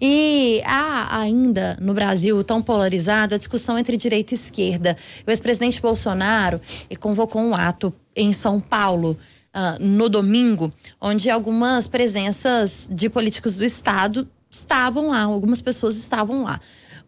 E 0.00 0.60
há 0.64 1.20
ainda 1.20 1.76
no 1.80 1.94
Brasil 1.94 2.42
tão 2.42 2.60
polarizado 2.60 3.34
a 3.34 3.38
discussão 3.38 3.78
entre 3.78 3.96
direita 3.96 4.34
e 4.34 4.36
esquerda. 4.36 4.96
O 5.26 5.30
ex-presidente 5.30 5.80
Bolsonaro 5.80 6.60
convocou 6.98 7.40
um 7.40 7.54
ato 7.54 7.94
em 8.14 8.32
São 8.32 8.60
Paulo. 8.60 9.18
Uh, 9.54 9.84
no 9.84 10.08
domingo, 10.08 10.72
onde 10.98 11.28
algumas 11.28 11.86
presenças 11.86 12.88
de 12.90 13.10
políticos 13.10 13.54
do 13.54 13.62
Estado 13.62 14.26
estavam 14.50 15.10
lá, 15.10 15.20
algumas 15.24 15.60
pessoas 15.60 15.94
estavam 15.96 16.44
lá. 16.44 16.58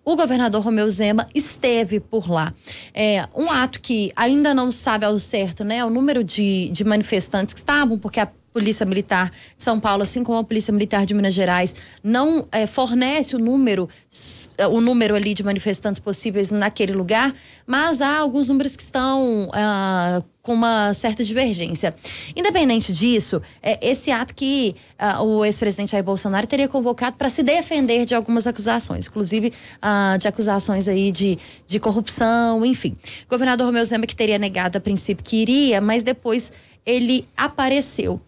O 0.05 0.17
governador 0.17 0.63
Romeu 0.63 0.89
Zema 0.91 1.27
esteve 1.35 1.99
por 1.99 2.31
lá. 2.31 2.53
É 2.93 3.27
um 3.35 3.51
ato 3.51 3.81
que 3.81 4.13
ainda 4.15 4.53
não 4.53 4.71
sabe 4.71 5.07
ao 5.07 5.19
certo, 5.19 5.65
né? 5.65 5.85
O 5.85 5.89
número 5.89 6.23
de, 6.23 6.69
de 6.69 6.85
manifestantes 6.85 7.55
que 7.55 7.61
estavam, 7.61 7.99
porque 7.99 8.21
a 8.21 8.29
Polícia 8.53 8.87
Militar 8.87 9.31
de 9.31 9.65
São 9.65 9.81
Paulo, 9.81 10.05
assim 10.05 10.23
como 10.23 10.39
a 10.39 10.45
Polícia 10.45 10.73
Militar 10.73 11.05
de 11.05 11.13
Minas 11.13 11.35
Gerais, 11.35 11.75
não 12.03 12.47
é, 12.53 12.69
fornece 12.69 13.35
o 13.35 13.39
número, 13.39 13.89
o 14.71 14.81
número 14.81 15.17
ali 15.17 15.35
de 15.35 15.43
manifestantes 15.43 15.99
possíveis 15.99 16.53
naquele 16.53 16.93
lugar, 16.93 17.35
mas 17.67 18.01
há 18.01 18.19
alguns 18.19 18.47
números 18.47 18.77
que 18.77 18.83
estão 18.83 19.51
ah, 19.53 20.23
com 20.45 20.53
uma 20.53 20.93
certa 20.93 21.25
divergência. 21.25 21.97
Independente 22.37 22.93
disso, 22.93 23.41
é 23.63 23.79
esse 23.81 24.11
ato 24.11 24.35
que 24.35 24.77
uh, 25.01 25.23
o 25.25 25.43
ex-presidente 25.43 25.93
Jair 25.93 26.05
Bolsonaro 26.05 26.47
teria 26.47 26.69
convocado 26.69 27.17
para 27.17 27.31
se 27.31 27.43
defender 27.43 28.05
de 28.05 28.15
algumas 28.15 28.47
acusações, 28.47 29.07
inclusive 29.07 29.55
uh, 29.79 30.19
de 30.19 30.29
acusações 30.29 30.87
aí 30.87 31.11
de, 31.11 31.39
de 31.67 31.81
corrupção, 31.81 32.65
enfim. 32.65 32.95
O 33.27 33.31
governador 33.31 33.67
Romeu 33.67 33.83
Zema 33.87 34.07
que 34.07 34.15
teria 34.15 34.39
negado 34.39 34.77
a 34.77 34.81
princípio 34.83 35.25
que 35.25 35.37
iria, 35.39 35.81
mas 35.81 36.03
depois 36.03 36.53
ele 36.85 37.27
apareceu. 37.35 38.21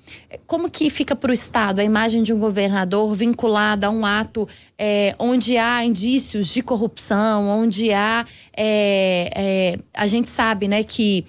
Como 0.47 0.71
que 0.71 0.89
fica 0.89 1.15
para 1.15 1.31
o 1.31 1.35
Estado 1.35 1.81
a 1.81 1.85
imagem 1.85 2.23
de 2.23 2.33
um 2.33 2.39
governador 2.39 3.15
vinculada 3.15 3.89
a 3.89 3.91
um 3.91 4.07
ato 4.07 4.49
é, 4.79 5.15
onde 5.19 5.59
há 5.59 5.85
indícios 5.85 6.49
de 6.49 6.63
corrupção, 6.63 7.47
onde 7.47 7.93
há. 7.93 8.25
É, 8.57 9.31
é, 9.37 9.79
a 9.93 10.07
gente 10.07 10.31
sabe 10.31 10.67
né, 10.67 10.83
que 10.83 11.27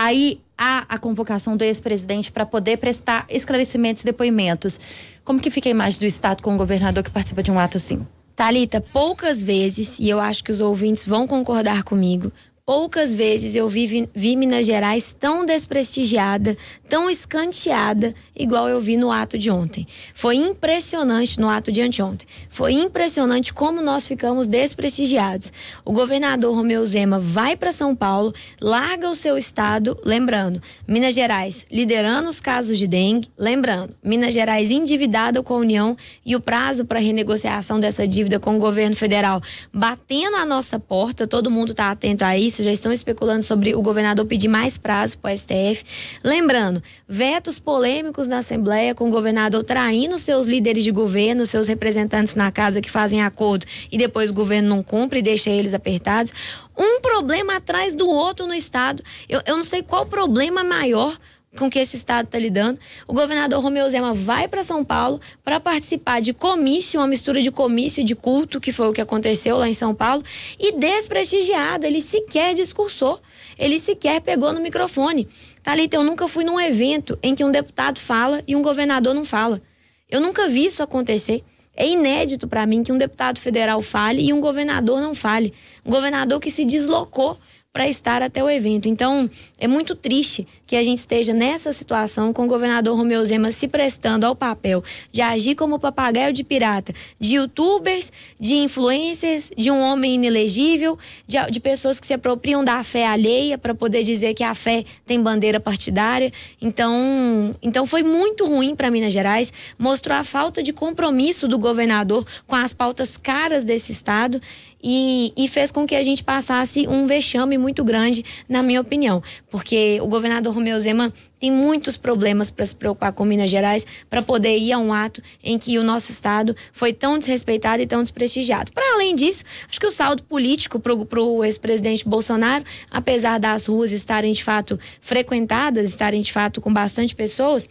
Aí 0.00 0.40
há 0.56 0.84
a 0.88 0.96
convocação 0.96 1.56
do 1.56 1.64
ex-presidente 1.64 2.30
para 2.30 2.46
poder 2.46 2.76
prestar 2.76 3.26
esclarecimentos 3.28 4.02
e 4.02 4.06
depoimentos. 4.06 4.78
Como 5.24 5.40
que 5.40 5.50
fica 5.50 5.68
a 5.68 5.72
imagem 5.72 5.98
do 5.98 6.04
Estado 6.04 6.40
com 6.40 6.54
o 6.54 6.56
governador 6.56 7.02
que 7.02 7.10
participa 7.10 7.42
de 7.42 7.50
um 7.50 7.58
ato 7.58 7.78
assim? 7.78 8.06
Talita, 8.36 8.80
poucas 8.80 9.42
vezes, 9.42 9.98
e 9.98 10.08
eu 10.08 10.20
acho 10.20 10.44
que 10.44 10.52
os 10.52 10.60
ouvintes 10.60 11.04
vão 11.04 11.26
concordar 11.26 11.82
comigo, 11.82 12.32
Poucas 12.68 13.14
vezes 13.14 13.54
eu 13.54 13.66
vi, 13.66 14.06
vi 14.14 14.36
Minas 14.36 14.66
Gerais 14.66 15.16
tão 15.18 15.46
desprestigiada, 15.46 16.54
tão 16.86 17.08
escanteada, 17.08 18.14
igual 18.36 18.68
eu 18.68 18.78
vi 18.78 18.94
no 18.98 19.10
ato 19.10 19.38
de 19.38 19.50
ontem. 19.50 19.86
Foi 20.12 20.36
impressionante 20.36 21.40
no 21.40 21.48
ato 21.48 21.72
de 21.72 21.80
anteontem. 21.80 22.28
Foi 22.50 22.74
impressionante 22.74 23.54
como 23.54 23.80
nós 23.80 24.06
ficamos 24.06 24.46
desprestigiados. 24.46 25.50
O 25.82 25.92
governador 25.92 26.54
Romeu 26.54 26.84
Zema 26.84 27.18
vai 27.18 27.56
para 27.56 27.72
São 27.72 27.96
Paulo, 27.96 28.34
larga 28.60 29.08
o 29.08 29.14
seu 29.14 29.38
estado, 29.38 29.98
lembrando, 30.04 30.60
Minas 30.86 31.14
Gerais 31.14 31.64
liderando 31.72 32.28
os 32.28 32.38
casos 32.38 32.76
de 32.76 32.86
dengue, 32.86 33.30
lembrando, 33.38 33.94
Minas 34.04 34.34
Gerais 34.34 34.70
endividada 34.70 35.42
com 35.42 35.54
a 35.54 35.58
União 35.58 35.96
e 36.22 36.36
o 36.36 36.40
prazo 36.40 36.84
para 36.84 36.98
renegociação 36.98 37.80
dessa 37.80 38.06
dívida 38.06 38.38
com 38.38 38.56
o 38.56 38.60
governo 38.60 38.94
federal 38.94 39.40
batendo 39.72 40.36
a 40.36 40.44
nossa 40.44 40.78
porta, 40.78 41.26
todo 41.26 41.50
mundo 41.50 41.70
está 41.70 41.90
atento 41.90 42.26
a 42.26 42.36
isso 42.36 42.57
isso, 42.58 42.64
já 42.64 42.72
estão 42.72 42.92
especulando 42.92 43.42
sobre 43.42 43.74
o 43.74 43.82
governador 43.82 44.26
pedir 44.26 44.48
mais 44.48 44.76
prazo 44.76 45.18
para 45.18 45.32
o 45.32 45.38
STF. 45.38 45.84
Lembrando, 46.24 46.82
vetos 47.06 47.58
polêmicos 47.58 48.26
na 48.26 48.38
Assembleia 48.38 48.94
com 48.94 49.08
o 49.08 49.10
governador 49.10 49.62
traindo 49.62 50.18
seus 50.18 50.46
líderes 50.46 50.84
de 50.84 50.90
governo, 50.90 51.46
seus 51.46 51.68
representantes 51.68 52.34
na 52.34 52.50
casa 52.50 52.80
que 52.80 52.90
fazem 52.90 53.22
acordo 53.22 53.66
e 53.90 53.96
depois 53.98 54.30
o 54.30 54.34
governo 54.34 54.68
não 54.68 54.82
cumpre 54.82 55.20
e 55.20 55.22
deixa 55.22 55.50
eles 55.50 55.74
apertados. 55.74 56.32
Um 56.76 57.00
problema 57.00 57.56
atrás 57.56 57.94
do 57.94 58.08
outro 58.08 58.46
no 58.46 58.54
Estado. 58.54 59.02
Eu, 59.28 59.40
eu 59.46 59.56
não 59.56 59.64
sei 59.64 59.82
qual 59.82 60.06
problema 60.06 60.62
maior 60.62 61.16
com 61.56 61.70
que 61.70 61.78
esse 61.78 61.96
estado 61.96 62.26
está 62.26 62.38
lidando. 62.38 62.78
O 63.06 63.14
governador 63.14 63.62
Romeu 63.62 63.88
Zema 63.88 64.12
vai 64.12 64.46
para 64.46 64.62
São 64.62 64.84
Paulo 64.84 65.20
para 65.42 65.58
participar 65.58 66.20
de 66.20 66.32
comício, 66.32 67.00
uma 67.00 67.06
mistura 67.06 67.40
de 67.40 67.50
comício 67.50 68.00
e 68.00 68.04
de 68.04 68.14
culto, 68.14 68.60
que 68.60 68.72
foi 68.72 68.88
o 68.88 68.92
que 68.92 69.00
aconteceu 69.00 69.56
lá 69.56 69.68
em 69.68 69.74
São 69.74 69.94
Paulo, 69.94 70.22
e 70.58 70.72
desprestigiado, 70.72 71.86
ele 71.86 72.00
sequer 72.00 72.54
discursou, 72.54 73.20
ele 73.58 73.78
sequer 73.78 74.20
pegou 74.20 74.52
no 74.52 74.60
microfone. 74.60 75.28
Thalita, 75.62 75.96
eu 75.96 76.04
nunca 76.04 76.28
fui 76.28 76.44
num 76.44 76.60
evento 76.60 77.18
em 77.22 77.34
que 77.34 77.44
um 77.44 77.50
deputado 77.50 77.98
fala 77.98 78.42
e 78.46 78.54
um 78.54 78.62
governador 78.62 79.14
não 79.14 79.24
fala. 79.24 79.60
Eu 80.08 80.20
nunca 80.20 80.48
vi 80.48 80.66
isso 80.66 80.82
acontecer. 80.82 81.44
É 81.80 81.86
inédito 81.86 82.48
para 82.48 82.66
mim 82.66 82.82
que 82.82 82.90
um 82.90 82.98
deputado 82.98 83.38
federal 83.38 83.80
fale 83.80 84.20
e 84.26 84.32
um 84.32 84.40
governador 84.40 85.00
não 85.00 85.14
fale. 85.14 85.54
Um 85.86 85.90
governador 85.92 86.40
que 86.40 86.50
se 86.50 86.64
deslocou 86.64 87.38
para 87.72 87.88
estar 87.88 88.22
até 88.22 88.42
o 88.42 88.48
evento. 88.48 88.88
Então, 88.88 89.28
é 89.58 89.68
muito 89.68 89.94
triste 89.94 90.46
que 90.66 90.74
a 90.74 90.82
gente 90.82 90.98
esteja 90.98 91.32
nessa 91.32 91.72
situação 91.72 92.32
com 92.32 92.44
o 92.44 92.48
governador 92.48 92.96
Romeu 92.96 93.24
Zema 93.24 93.52
se 93.52 93.68
prestando 93.68 94.26
ao 94.26 94.34
papel 94.34 94.82
de 95.12 95.20
agir 95.20 95.54
como 95.54 95.78
papagaio 95.78 96.32
de 96.32 96.42
pirata, 96.42 96.94
de 97.20 97.36
youtubers, 97.36 98.10
de 98.40 98.54
influencers, 98.54 99.50
de 99.56 99.70
um 99.70 99.80
homem 99.80 100.14
inelegível, 100.14 100.98
de, 101.26 101.38
de 101.50 101.60
pessoas 101.60 102.00
que 102.00 102.06
se 102.06 102.14
apropriam 102.14 102.64
da 102.64 102.82
fé 102.82 103.06
alheia 103.06 103.58
para 103.58 103.74
poder 103.74 104.02
dizer 104.02 104.34
que 104.34 104.42
a 104.42 104.54
fé 104.54 104.84
tem 105.06 105.22
bandeira 105.22 105.60
partidária. 105.60 106.32
Então, 106.60 107.54
então 107.62 107.86
foi 107.86 108.02
muito 108.02 108.46
ruim 108.46 108.74
para 108.74 108.90
Minas 108.90 109.12
Gerais, 109.12 109.52
mostrou 109.78 110.16
a 110.16 110.24
falta 110.24 110.62
de 110.62 110.72
compromisso 110.72 111.46
do 111.46 111.58
governador 111.58 112.26
com 112.46 112.56
as 112.56 112.72
pautas 112.72 113.16
caras 113.16 113.64
desse 113.64 113.92
estado 113.92 114.40
e, 114.82 115.32
e, 115.36 115.48
fez 115.48 115.72
com 115.72 115.86
que 115.86 115.94
a 115.94 116.02
gente 116.02 116.22
passasse 116.22 116.86
um 116.86 117.06
vexame 117.06 117.58
muito 117.58 117.67
grande, 117.84 118.24
na 118.48 118.62
minha 118.62 118.80
opinião. 118.80 119.22
Porque 119.50 119.98
o 120.00 120.06
governador 120.06 120.54
Romeu 120.54 120.78
Zema 120.80 121.12
tem 121.40 121.50
muitos 121.52 121.96
problemas 121.96 122.50
para 122.50 122.64
se 122.64 122.74
preocupar 122.74 123.12
com 123.12 123.24
Minas 123.24 123.50
Gerais, 123.50 123.86
para 124.10 124.22
poder 124.22 124.58
ir 124.58 124.72
a 124.72 124.78
um 124.78 124.92
ato 124.92 125.22
em 125.42 125.58
que 125.58 125.78
o 125.78 125.84
nosso 125.84 126.10
Estado 126.10 126.54
foi 126.72 126.92
tão 126.92 127.18
desrespeitado 127.18 127.82
e 127.82 127.86
tão 127.86 128.02
desprestigiado. 128.02 128.72
Para 128.72 128.94
além 128.94 129.14
disso, 129.14 129.44
acho 129.68 129.78
que 129.78 129.86
o 129.86 129.90
saldo 129.90 130.22
político 130.24 130.80
para 130.80 131.22
o 131.22 131.44
ex-presidente 131.44 132.08
Bolsonaro, 132.08 132.64
apesar 132.90 133.38
das 133.38 133.66
ruas 133.66 133.92
estarem 133.92 134.32
de 134.32 134.42
fato 134.42 134.78
frequentadas, 135.00 135.88
estarem 135.88 136.22
de 136.22 136.32
fato 136.32 136.60
com 136.60 136.72
bastante 136.72 137.14
pessoas 137.14 137.68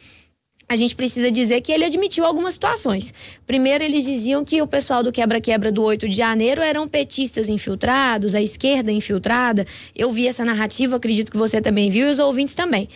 a 0.69 0.75
gente 0.75 0.95
precisa 0.95 1.31
dizer 1.31 1.62
que 1.62 1.71
ele 1.71 1.86
admitiu 1.86 2.25
algumas 2.25 2.55
situações. 2.55 3.13
Primeiro, 3.45 3.83
eles 3.83 4.05
diziam 4.05 4.43
que 4.43 4.62
o 4.62 4.67
pessoal 4.67 5.01
do 5.01 5.12
quebra-quebra 5.12 5.71
do 5.71 5.81
8 5.81 6.09
de 6.09 6.15
janeiro 6.17 6.62
eram 6.62 6.88
petistas 6.88 7.47
infiltrados, 7.47 8.36
a 8.36 8.41
esquerda 8.41 8.91
infiltrada. 8.91 9.65
Eu 9.95 10.12
vi 10.12 10.27
essa 10.27 10.43
narrativa, 10.43 10.97
acredito 10.97 11.31
que 11.31 11.38
você 11.38 11.62
também 11.62 11.89
viu 11.89 12.07
e 12.07 12.12
os 12.12 12.19
ouvintes 12.19 12.53
também. 12.53 12.89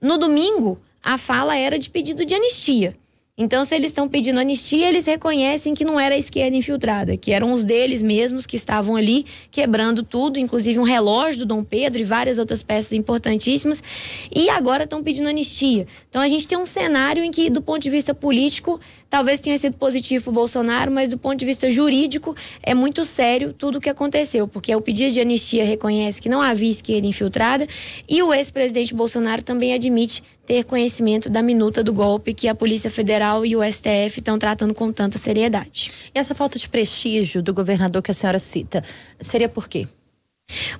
No 0.00 0.16
domingo, 0.16 0.80
a 1.02 1.18
fala 1.18 1.56
era 1.56 1.78
de 1.78 1.90
pedido 1.90 2.24
de 2.24 2.34
anistia. 2.34 2.96
Então, 3.42 3.64
se 3.64 3.74
eles 3.74 3.90
estão 3.90 4.06
pedindo 4.06 4.38
anistia, 4.38 4.86
eles 4.86 5.06
reconhecem 5.06 5.72
que 5.72 5.82
não 5.82 5.98
era 5.98 6.14
a 6.14 6.18
esquerda 6.18 6.54
infiltrada, 6.54 7.16
que 7.16 7.32
eram 7.32 7.54
os 7.54 7.64
deles 7.64 8.02
mesmos 8.02 8.44
que 8.44 8.54
estavam 8.54 8.96
ali 8.96 9.24
quebrando 9.50 10.02
tudo, 10.02 10.38
inclusive 10.38 10.78
um 10.78 10.82
relógio 10.82 11.38
do 11.38 11.46
Dom 11.46 11.64
Pedro 11.64 12.02
e 12.02 12.04
várias 12.04 12.38
outras 12.38 12.62
peças 12.62 12.92
importantíssimas, 12.92 13.82
e 14.30 14.50
agora 14.50 14.84
estão 14.84 15.02
pedindo 15.02 15.26
anistia. 15.26 15.86
Então, 16.10 16.20
a 16.20 16.28
gente 16.28 16.46
tem 16.46 16.58
um 16.58 16.66
cenário 16.66 17.24
em 17.24 17.30
que, 17.30 17.48
do 17.48 17.62
ponto 17.62 17.80
de 17.80 17.88
vista 17.88 18.12
político, 18.12 18.78
talvez 19.08 19.40
tenha 19.40 19.56
sido 19.56 19.74
positivo 19.78 20.24
para 20.24 20.30
o 20.32 20.34
Bolsonaro, 20.34 20.92
mas 20.92 21.08
do 21.08 21.16
ponto 21.16 21.38
de 21.38 21.46
vista 21.46 21.70
jurídico, 21.70 22.36
é 22.62 22.74
muito 22.74 23.06
sério 23.06 23.54
tudo 23.54 23.78
o 23.78 23.80
que 23.80 23.88
aconteceu, 23.88 24.46
porque 24.46 24.76
o 24.76 24.82
pedido 24.82 25.14
de 25.14 25.20
anistia 25.20 25.64
reconhece 25.64 26.20
que 26.20 26.28
não 26.28 26.42
havia 26.42 26.70
esquerda 26.70 27.06
infiltrada 27.06 27.66
e 28.06 28.22
o 28.22 28.34
ex-presidente 28.34 28.92
Bolsonaro 28.92 29.42
também 29.42 29.72
admite 29.72 30.22
ter 30.50 30.64
conhecimento 30.64 31.30
da 31.30 31.42
minuta 31.42 31.80
do 31.80 31.92
golpe 31.92 32.34
que 32.34 32.48
a 32.48 32.54
Polícia 32.56 32.90
Federal 32.90 33.46
e 33.46 33.54
o 33.54 33.62
STF 33.62 34.18
estão 34.18 34.36
tratando 34.36 34.74
com 34.74 34.90
tanta 34.90 35.16
seriedade. 35.16 35.92
E 36.12 36.18
essa 36.18 36.34
falta 36.34 36.58
de 36.58 36.68
prestígio 36.68 37.40
do 37.40 37.54
governador 37.54 38.02
que 38.02 38.10
a 38.10 38.14
senhora 38.14 38.40
cita, 38.40 38.82
seria 39.20 39.48
por 39.48 39.68
quê? 39.68 39.86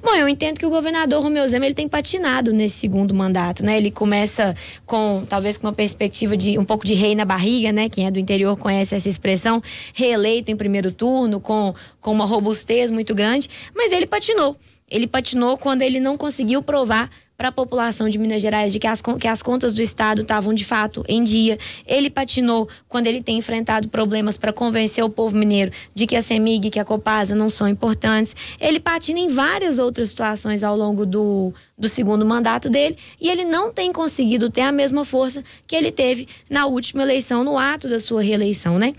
Bom, 0.03 0.13
eu 0.17 0.29
entendo 0.29 0.59
que 0.59 0.67
o 0.67 0.71
governador 0.71 1.23
Romeu 1.23 1.47
Zema 1.47 1.67
ele 1.67 1.75
tem 1.77 1.89
patinado 1.89 2.53
nesse 2.53 2.81
segundo 2.81 3.15
mandato, 3.15 3.65
né? 3.65 3.77
Ele 3.77 3.93
começa 3.93 4.57
com 4.85 5.25
talvez 5.29 5.57
com 5.57 5.69
uma 5.69 5.73
perspectiva 5.73 6.37
de 6.37 6.59
um 6.59 6.65
pouco 6.65 6.85
de 6.85 6.95
rei 6.95 7.15
na 7.15 7.25
barriga, 7.25 7.71
né? 7.71 7.89
Quem 7.89 8.09
é 8.09 8.11
do 8.11 8.19
interior 8.19 8.59
conhece 8.59 8.97
essa 8.97 9.09
expressão, 9.09 9.63
reeleito 9.95 10.51
em 10.51 10.57
primeiro 10.57 10.91
turno 10.91 11.39
com 11.39 11.73
com 12.01 12.11
uma 12.11 12.27
robustez 12.27 12.91
muito 12.91 13.15
grande, 13.15 13.49
mas 13.73 13.93
ele 13.93 14.07
patinou. 14.07 14.57
Ele 14.91 15.07
patinou 15.07 15.57
quando 15.57 15.83
ele 15.83 16.01
não 16.01 16.17
conseguiu 16.17 16.61
provar 16.61 17.09
para 17.41 17.49
a 17.49 17.53
população 17.53 18.07
de 18.07 18.19
Minas 18.19 18.43
Gerais 18.43 18.71
de 18.71 18.79
que 18.79 18.87
as, 18.87 19.01
que 19.19 19.27
as 19.27 19.41
contas 19.41 19.73
do 19.73 19.81
Estado 19.81 20.21
estavam 20.21 20.53
de 20.53 20.63
fato 20.63 21.03
em 21.09 21.25
dia. 21.25 21.59
Ele 21.87 22.11
patinou 22.11 22.69
quando 22.87 23.07
ele 23.07 23.23
tem 23.23 23.39
enfrentado 23.39 23.89
problemas 23.89 24.37
para 24.37 24.53
convencer 24.53 25.03
o 25.03 25.09
povo 25.09 25.35
mineiro 25.39 25.73
de 25.95 26.07
que 26.07 26.17
a 26.17 26.21
CEMIG 26.21 26.69
e 26.69 26.71
que 26.71 26.79
a 26.79 26.85
Copasa 26.85 27.35
não 27.35 27.49
são 27.49 27.67
importantes. 27.67 28.37
Ele 28.61 28.79
patina 28.79 29.21
em 29.21 29.29
várias 29.29 29.79
outras 29.79 30.11
situações 30.11 30.63
ao 30.63 30.77
longo 30.77 31.07
do, 31.07 31.55
do 31.79 31.89
segundo 31.89 32.27
mandato 32.27 32.69
dele 32.69 32.99
e 33.19 33.31
ele 33.31 33.47
não 33.47 33.73
tem 33.73 33.91
conseguido 33.91 34.51
ter 34.51 34.61
a 34.61 34.71
mesma 34.71 35.03
força 35.03 35.43
que 35.67 35.75
ele 35.75 35.91
teve 35.91 36.29
na 36.51 36.67
última 36.67 37.03
eleição, 37.05 37.43
no 37.43 37.57
ato 37.57 37.89
da 37.89 37.99
sua 37.99 38.21
reeleição, 38.21 38.79
né? 38.79 38.93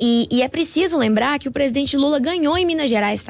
E, 0.00 0.26
e, 0.28 0.42
é 0.42 0.48
preciso 0.48 0.96
lembrar 0.96 1.38
que 1.38 1.46
o 1.46 1.52
presidente 1.52 1.94
Lula 1.94 2.18
ganhou 2.18 2.56
em 2.56 2.64
Minas 2.64 2.88
Gerais, 2.88 3.20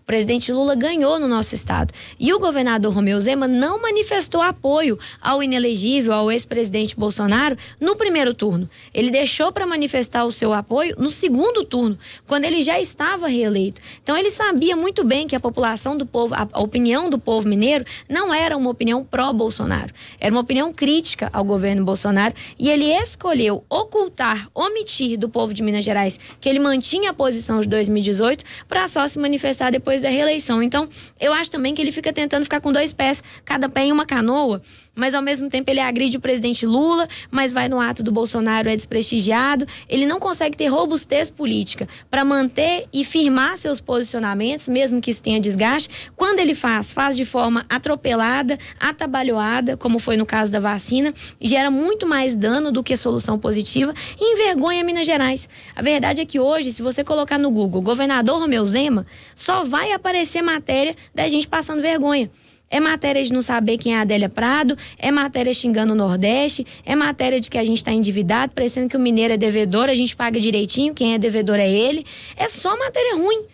Thalita 0.00 0.10
presidente 0.10 0.52
Lula 0.52 0.74
ganhou 0.74 1.20
no 1.20 1.28
nosso 1.28 1.54
estado. 1.54 1.94
E 2.18 2.32
o 2.32 2.38
governador 2.38 2.92
Romeu 2.92 3.20
Zema 3.20 3.46
não 3.46 3.80
manifestou 3.80 4.42
apoio 4.42 4.98
ao 5.20 5.40
inelegível, 5.42 6.12
ao 6.12 6.32
ex-presidente 6.32 6.96
Bolsonaro, 6.96 7.56
no 7.80 7.94
primeiro 7.94 8.34
turno. 8.34 8.68
Ele 8.92 9.10
deixou 9.10 9.52
para 9.52 9.66
manifestar 9.66 10.24
o 10.24 10.32
seu 10.32 10.52
apoio 10.52 10.96
no 10.98 11.10
segundo 11.10 11.64
turno, 11.64 11.96
quando 12.26 12.44
ele 12.44 12.60
já 12.60 12.80
estava 12.80 13.28
reeleito. 13.28 13.80
Então 14.02 14.16
ele 14.16 14.30
sabia 14.30 14.74
muito 14.74 15.04
bem 15.04 15.28
que 15.28 15.36
a 15.36 15.40
população 15.40 15.96
do 15.96 16.04
povo, 16.04 16.34
a 16.34 16.60
opinião 16.60 17.08
do 17.08 17.18
povo 17.18 17.48
mineiro 17.48 17.84
não 18.08 18.34
era 18.34 18.56
uma 18.56 18.70
opinião 18.70 19.04
pró-Bolsonaro, 19.04 19.92
era 20.18 20.34
uma 20.34 20.40
opinião 20.40 20.72
crítica 20.72 21.30
ao 21.32 21.44
governo 21.44 21.84
Bolsonaro 21.84 22.34
e 22.58 22.68
ele 22.68 22.86
escolheu 22.86 23.64
ocultar, 23.70 24.48
omitir 24.54 25.16
do 25.16 25.28
povo 25.28 25.54
de 25.54 25.62
Minas 25.62 25.84
Gerais 25.84 26.18
que 26.40 26.48
ele 26.48 26.58
mantinha 26.58 27.10
a 27.10 27.14
posição 27.14 27.60
de 27.60 27.68
2018 27.68 28.44
para 28.68 28.88
só 28.88 29.06
se 29.06 29.18
manifestar 29.18 29.70
depois 29.70 29.99
depois 30.00 30.02
da 30.02 30.08
reeleição. 30.08 30.62
Então, 30.62 30.88
eu 31.20 31.32
acho 31.32 31.50
também 31.50 31.74
que 31.74 31.80
ele 31.80 31.92
fica 31.92 32.12
tentando 32.12 32.44
ficar 32.44 32.60
com 32.60 32.72
dois 32.72 32.92
pés, 32.92 33.22
cada 33.44 33.68
pé 33.68 33.84
em 33.84 33.92
uma 33.92 34.06
canoa, 34.06 34.60
mas 34.94 35.14
ao 35.14 35.22
mesmo 35.22 35.48
tempo 35.48 35.70
ele 35.70 35.80
agride 35.80 36.16
o 36.16 36.20
presidente 36.20 36.66
Lula, 36.66 37.08
mas 37.30 37.52
vai 37.52 37.68
no 37.68 37.80
ato 37.80 38.02
do 38.02 38.12
Bolsonaro 38.12 38.68
é 38.68 38.76
desprestigiado. 38.76 39.66
Ele 39.88 40.04
não 40.04 40.18
consegue 40.20 40.56
ter 40.56 40.66
robustez 40.66 41.30
política 41.30 41.88
para 42.10 42.22
manter 42.22 42.86
e 42.92 43.02
firmar 43.04 43.56
seus 43.56 43.80
posicionamentos, 43.80 44.68
mesmo 44.68 45.00
que 45.00 45.10
isso 45.10 45.22
tenha 45.22 45.40
desgaste. 45.40 45.88
Quando 46.16 46.40
ele 46.40 46.54
faz, 46.54 46.92
faz 46.92 47.16
de 47.16 47.24
forma 47.24 47.64
atropelada, 47.68 48.58
atabalhoada, 48.78 49.74
como 49.76 49.98
foi 49.98 50.16
no 50.16 50.26
caso 50.26 50.52
da 50.52 50.60
vacina, 50.60 51.14
gera 51.40 51.70
muito 51.70 52.06
mais 52.06 52.36
dano 52.36 52.70
do 52.70 52.82
que 52.82 52.96
solução 52.96 53.38
positiva 53.38 53.94
e 54.20 54.34
envergonha 54.34 54.84
Minas 54.84 55.06
Gerais. 55.06 55.48
A 55.74 55.80
verdade 55.80 56.20
é 56.20 56.26
que 56.26 56.38
hoje, 56.38 56.72
se 56.72 56.82
você 56.82 57.02
colocar 57.02 57.38
no 57.38 57.50
Google 57.50 57.80
governador 57.80 58.40
Romeu 58.40 58.66
Zema, 58.66 59.06
só 59.34 59.64
vai 59.64 59.79
aparecer 59.92 60.42
matéria 60.42 60.94
da 61.14 61.28
gente 61.28 61.48
passando 61.48 61.80
vergonha. 61.80 62.30
É 62.70 62.78
matéria 62.78 63.22
de 63.24 63.32
não 63.32 63.42
saber 63.42 63.78
quem 63.78 63.94
é 63.94 63.98
a 63.98 64.02
Adélia 64.02 64.28
Prado, 64.28 64.78
é 64.96 65.10
matéria 65.10 65.52
xingando 65.52 65.92
o 65.92 65.96
Nordeste, 65.96 66.64
é 66.86 66.94
matéria 66.94 67.40
de 67.40 67.50
que 67.50 67.58
a 67.58 67.64
gente 67.64 67.78
está 67.78 67.90
endividado, 67.90 68.52
parecendo 68.54 68.88
que 68.88 68.96
o 68.96 69.00
mineiro 69.00 69.34
é 69.34 69.36
devedor, 69.36 69.88
a 69.88 69.94
gente 69.94 70.14
paga 70.14 70.38
direitinho, 70.38 70.94
quem 70.94 71.14
é 71.14 71.18
devedor 71.18 71.56
é 71.56 71.68
ele. 71.68 72.06
É 72.36 72.46
só 72.46 72.78
matéria 72.78 73.16
ruim. 73.16 73.44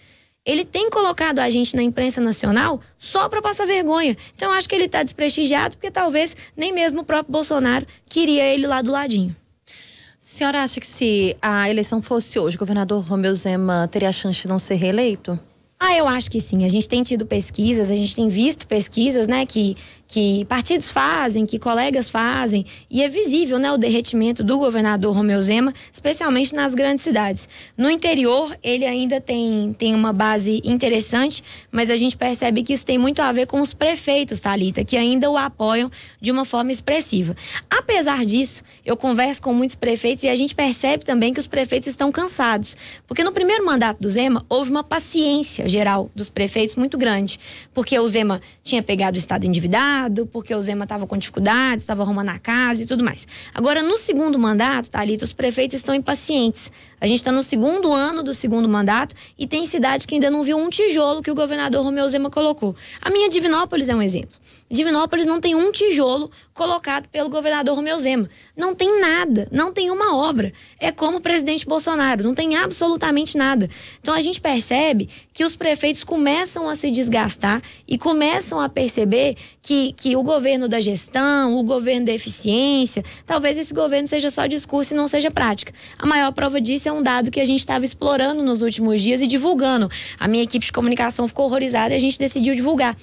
Ele 0.44 0.64
tem 0.64 0.90
colocado 0.90 1.38
a 1.40 1.48
gente 1.48 1.74
na 1.74 1.82
imprensa 1.82 2.20
nacional 2.20 2.80
só 2.98 3.28
para 3.28 3.40
passar 3.40 3.66
vergonha. 3.66 4.16
Então 4.36 4.52
eu 4.52 4.56
acho 4.56 4.68
que 4.68 4.74
ele 4.74 4.84
está 4.84 5.02
desprestigiado 5.02 5.76
porque 5.76 5.90
talvez 5.90 6.36
nem 6.54 6.72
mesmo 6.72 7.00
o 7.00 7.04
próprio 7.04 7.32
Bolsonaro 7.32 7.86
queria 8.08 8.44
ele 8.44 8.66
lá 8.66 8.82
do 8.82 8.92
ladinho. 8.92 9.34
A 9.66 9.72
senhora 10.18 10.62
acha 10.62 10.78
que 10.78 10.86
se 10.86 11.36
a 11.40 11.70
eleição 11.70 12.02
fosse 12.02 12.38
hoje, 12.38 12.56
o 12.56 12.60
governador 12.60 13.02
Romeu 13.02 13.34
Zema 13.34 13.88
teria 13.90 14.08
a 14.08 14.12
chance 14.12 14.42
de 14.42 14.48
não 14.48 14.58
ser 14.58 14.74
reeleito? 14.74 15.38
Ah, 15.78 15.94
eu 15.96 16.08
acho 16.08 16.30
que 16.30 16.40
sim. 16.40 16.64
A 16.64 16.68
gente 16.68 16.88
tem 16.88 17.02
tido 17.02 17.26
pesquisas, 17.26 17.90
a 17.90 17.94
gente 17.94 18.16
tem 18.16 18.28
visto 18.28 18.66
pesquisas, 18.66 19.28
né, 19.28 19.44
que 19.44 19.76
que 20.08 20.44
partidos 20.44 20.90
fazem, 20.90 21.44
que 21.44 21.58
colegas 21.58 22.08
fazem, 22.08 22.64
e 22.88 23.02
é 23.02 23.08
visível 23.08 23.58
né, 23.58 23.72
o 23.72 23.76
derretimento 23.76 24.42
do 24.42 24.58
governador 24.58 25.14
Romeu 25.14 25.40
Zema, 25.42 25.74
especialmente 25.92 26.54
nas 26.54 26.74
grandes 26.74 27.02
cidades. 27.02 27.48
No 27.76 27.90
interior, 27.90 28.56
ele 28.62 28.84
ainda 28.84 29.20
tem, 29.20 29.74
tem 29.76 29.94
uma 29.94 30.12
base 30.12 30.60
interessante, 30.64 31.42
mas 31.72 31.90
a 31.90 31.96
gente 31.96 32.16
percebe 32.16 32.62
que 32.62 32.72
isso 32.72 32.86
tem 32.86 32.98
muito 32.98 33.20
a 33.20 33.32
ver 33.32 33.46
com 33.46 33.60
os 33.60 33.74
prefeitos, 33.74 34.40
Talita, 34.40 34.84
que 34.84 34.96
ainda 34.96 35.30
o 35.30 35.36
apoiam 35.36 35.90
de 36.20 36.30
uma 36.30 36.44
forma 36.44 36.70
expressiva. 36.70 37.36
Apesar 37.68 38.24
disso, 38.24 38.62
eu 38.84 38.96
converso 38.96 39.42
com 39.42 39.52
muitos 39.52 39.74
prefeitos 39.74 40.24
e 40.24 40.28
a 40.28 40.36
gente 40.36 40.54
percebe 40.54 41.04
também 41.04 41.34
que 41.34 41.40
os 41.40 41.46
prefeitos 41.46 41.88
estão 41.88 42.12
cansados, 42.12 42.76
porque 43.06 43.24
no 43.24 43.32
primeiro 43.32 43.66
mandato 43.66 44.00
do 44.00 44.08
Zema 44.08 44.44
houve 44.48 44.70
uma 44.70 44.84
paciência 44.84 45.65
geral 45.68 46.10
dos 46.14 46.28
prefeitos 46.28 46.76
muito 46.76 46.96
grande, 46.96 47.38
porque 47.72 47.98
o 47.98 48.06
Zema 48.08 48.40
tinha 48.62 48.82
pegado 48.82 49.16
o 49.16 49.18
estado 49.18 49.44
endividado, 49.44 50.26
porque 50.26 50.54
o 50.54 50.60
Zema 50.60 50.84
estava 50.84 51.06
com 51.06 51.16
dificuldades, 51.16 51.82
estava 51.82 52.02
arrumando 52.02 52.30
a 52.30 52.38
casa 52.38 52.82
e 52.82 52.86
tudo 52.86 53.04
mais. 53.04 53.26
Agora, 53.54 53.82
no 53.82 53.98
segundo 53.98 54.38
mandato, 54.38 54.90
Thalita, 54.90 55.24
os 55.24 55.32
prefeitos 55.32 55.76
estão 55.76 55.94
impacientes. 55.94 56.70
A 57.00 57.06
gente 57.06 57.18
está 57.18 57.32
no 57.32 57.42
segundo 57.42 57.92
ano 57.92 58.22
do 58.22 58.32
segundo 58.32 58.68
mandato 58.68 59.14
e 59.38 59.46
tem 59.46 59.66
cidade 59.66 60.06
que 60.06 60.14
ainda 60.14 60.30
não 60.30 60.42
viu 60.42 60.56
um 60.56 60.68
tijolo 60.68 61.22
que 61.22 61.30
o 61.30 61.34
governador 61.34 61.84
Romeu 61.84 62.08
Zema 62.08 62.30
colocou. 62.30 62.74
A 63.00 63.10
minha 63.10 63.28
Divinópolis 63.28 63.88
é 63.88 63.94
um 63.94 64.02
exemplo. 64.02 64.45
Divinópolis 64.70 65.26
não 65.26 65.40
tem 65.40 65.54
um 65.54 65.72
tijolo 65.72 66.30
colocado 66.54 67.08
pelo 67.08 67.28
governador 67.28 67.74
Romeu 67.74 67.98
Zema. 67.98 68.30
Não 68.56 68.74
tem 68.74 69.00
nada, 69.00 69.48
não 69.50 69.72
tem 69.72 69.90
uma 69.90 70.16
obra. 70.16 70.52
É 70.78 70.92
como 70.92 71.18
o 71.18 71.20
presidente 71.20 71.66
Bolsonaro, 71.66 72.22
não 72.22 72.34
tem 72.34 72.56
absolutamente 72.56 73.36
nada. 73.36 73.68
Então 74.00 74.14
a 74.14 74.20
gente 74.20 74.40
percebe 74.40 75.08
que 75.32 75.44
os 75.44 75.56
os 75.56 75.58
prefeitos 75.58 76.04
começam 76.04 76.68
a 76.68 76.74
se 76.74 76.90
desgastar 76.90 77.62
e 77.88 77.96
começam 77.96 78.60
a 78.60 78.68
perceber 78.68 79.36
que, 79.62 79.92
que 79.94 80.14
o 80.14 80.22
governo 80.22 80.68
da 80.68 80.80
gestão, 80.80 81.56
o 81.56 81.62
governo 81.62 82.06
da 82.06 82.12
eficiência, 82.12 83.02
talvez 83.24 83.56
esse 83.56 83.72
governo 83.72 84.06
seja 84.06 84.28
só 84.28 84.46
discurso 84.46 84.92
e 84.92 84.96
não 84.96 85.08
seja 85.08 85.30
prática. 85.30 85.72
A 85.98 86.06
maior 86.06 86.30
prova 86.32 86.60
disso 86.60 86.90
é 86.90 86.92
um 86.92 87.02
dado 87.02 87.30
que 87.30 87.40
a 87.40 87.44
gente 87.44 87.60
estava 87.60 87.86
explorando 87.86 88.42
nos 88.42 88.60
últimos 88.60 89.00
dias 89.00 89.22
e 89.22 89.26
divulgando. 89.26 89.90
A 90.20 90.28
minha 90.28 90.44
equipe 90.44 90.66
de 90.66 90.72
comunicação 90.72 91.26
ficou 91.26 91.46
horrorizada 91.46 91.94
e 91.94 91.96
a 91.96 92.00
gente 92.00 92.18
decidiu 92.18 92.54
divulgar. 92.54 92.94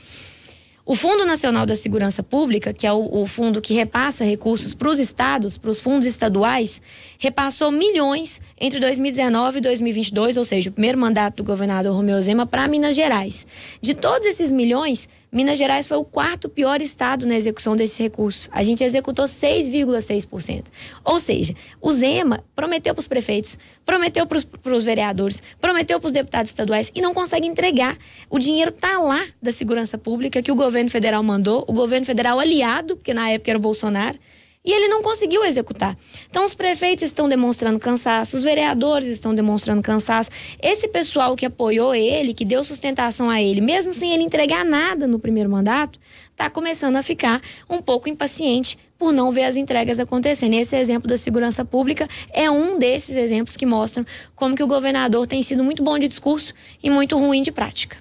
O 0.86 0.96
Fundo 0.96 1.26
Nacional 1.26 1.66
da 1.66 1.78
Segurança 1.78 2.22
Pública, 2.22 2.74
que 2.74 2.86
é 2.86 2.92
o, 2.92 3.22
o 3.22 3.26
fundo 3.26 3.62
que 3.62 3.74
repassa 3.74 4.26
recursos 4.26 4.74
para 4.74 4.90
os 4.90 5.00
estados, 5.00 5.58
para 5.58 5.72
os 5.72 5.80
fundos 5.80 6.06
estaduais, 6.06 6.82
repassou 7.18 7.72
milhões 7.72 8.42
entre 8.60 8.82
2019 8.82 9.60
e 9.60 9.62
2022, 9.62 10.36
ou 10.36 10.44
seja, 10.44 10.70
o 10.70 10.74
primeiro 10.74 10.98
mandato 10.98 11.38
do 11.38 11.44
governador 11.46 11.96
Romeu 11.96 12.22
Zema 12.22 12.46
para 12.46 12.68
Minas 12.68 12.98
Gerais. 12.98 13.48
De 13.82 13.94
todos 13.94 14.28
esses 14.28 14.52
milhões, 14.52 15.08
Minas 15.34 15.58
Gerais 15.58 15.88
foi 15.88 15.98
o 15.98 16.04
quarto 16.04 16.48
pior 16.48 16.80
estado 16.80 17.26
na 17.26 17.36
execução 17.36 17.76
desse 17.76 18.04
recurso. 18.04 18.48
A 18.52 18.62
gente 18.62 18.84
executou 18.84 19.26
6,6%. 19.26 20.68
Ou 21.04 21.20
seja, 21.20 21.56
o 21.82 21.92
Zema 21.92 22.44
prometeu 22.56 22.94
para 22.94 23.02
os 23.02 23.08
prefeitos, 23.08 23.58
prometeu 23.84 24.28
para 24.28 24.38
os 24.76 24.84
vereadores, 24.84 25.42
prometeu 25.60 26.00
para 26.00 26.06
os 26.06 26.14
deputados 26.14 26.52
estaduais 26.52 26.92
e 26.94 27.02
não 27.02 27.16
consegue 27.16 27.48
entregar. 27.48 27.98
O 28.30 28.38
dinheiro 28.38 28.70
está 28.70 29.00
lá 29.00 29.26
da 29.42 29.52
segurança 29.52 29.98
pública 29.98 30.40
que 30.40 30.52
o 30.52 30.56
governo 30.56 30.92
federal 30.92 31.24
mandou, 31.24 31.66
o 31.68 31.74
governo 31.74 32.06
federal 32.06 32.40
aliado, 32.40 32.96
porque 32.96 33.12
na 33.12 33.32
época 33.32 33.50
era 33.50 33.58
o 33.58 33.62
Bolsonaro 33.62 34.20
e 34.66 34.72
ele 34.72 34.88
não 34.88 35.02
conseguiu 35.04 35.44
executar. 35.44 35.98
Então, 36.30 36.46
os 36.46 36.56
prefeitos 36.56 37.04
estão 37.04 37.28
demonstrando 37.28 37.80
cansaço, 37.80 38.38
os 38.38 38.44
vereadores 38.44 39.08
estão 39.08 39.36
demonstrando 39.36 39.82
cansaço. 39.82 40.32
Esse 40.62 40.88
pessoal 40.88 41.36
que 41.36 41.46
apoiou 41.46 41.94
ele, 41.94 42.34
que 42.34 42.46
deu 42.46 42.64
sustentação 42.64 43.30
a 43.30 43.42
ele, 43.42 43.62
mesmo 43.62 43.94
sem 43.94 44.14
ele 44.14 44.24
entregar 44.24 44.64
nada 44.64 45.08
no 45.08 45.20
primeiro 45.20 45.50
mandato, 45.50 46.00
está 46.32 46.50
começando 46.50 46.96
a 46.96 47.04
ficar 47.04 47.42
um 47.70 47.80
pouco 47.80 48.08
impaciente 48.08 48.78
por 49.04 49.12
não 49.12 49.34
ver 49.34 49.44
as 49.44 49.58
entregas 49.58 50.00
acontecendo. 50.00 50.54
Esse 50.54 50.78
exemplo 50.78 51.10
da 51.10 51.18
segurança 51.18 51.66
pública 51.66 52.08
é 52.32 52.50
um 52.50 52.80
desses 52.80 53.18
exemplos 53.18 53.58
que 53.58 53.66
mostram 53.66 54.06
como 54.34 54.56
que 54.56 54.64
o 54.64 54.68
governador 54.68 55.28
tem 55.28 55.44
sido 55.44 55.62
muito 55.62 55.84
bom 55.84 56.00
de 56.00 56.08
discurso 56.08 56.54
e 56.82 56.90
muito 56.90 57.18
ruim 57.18 57.42
de 57.42 57.52
prática. 57.52 57.98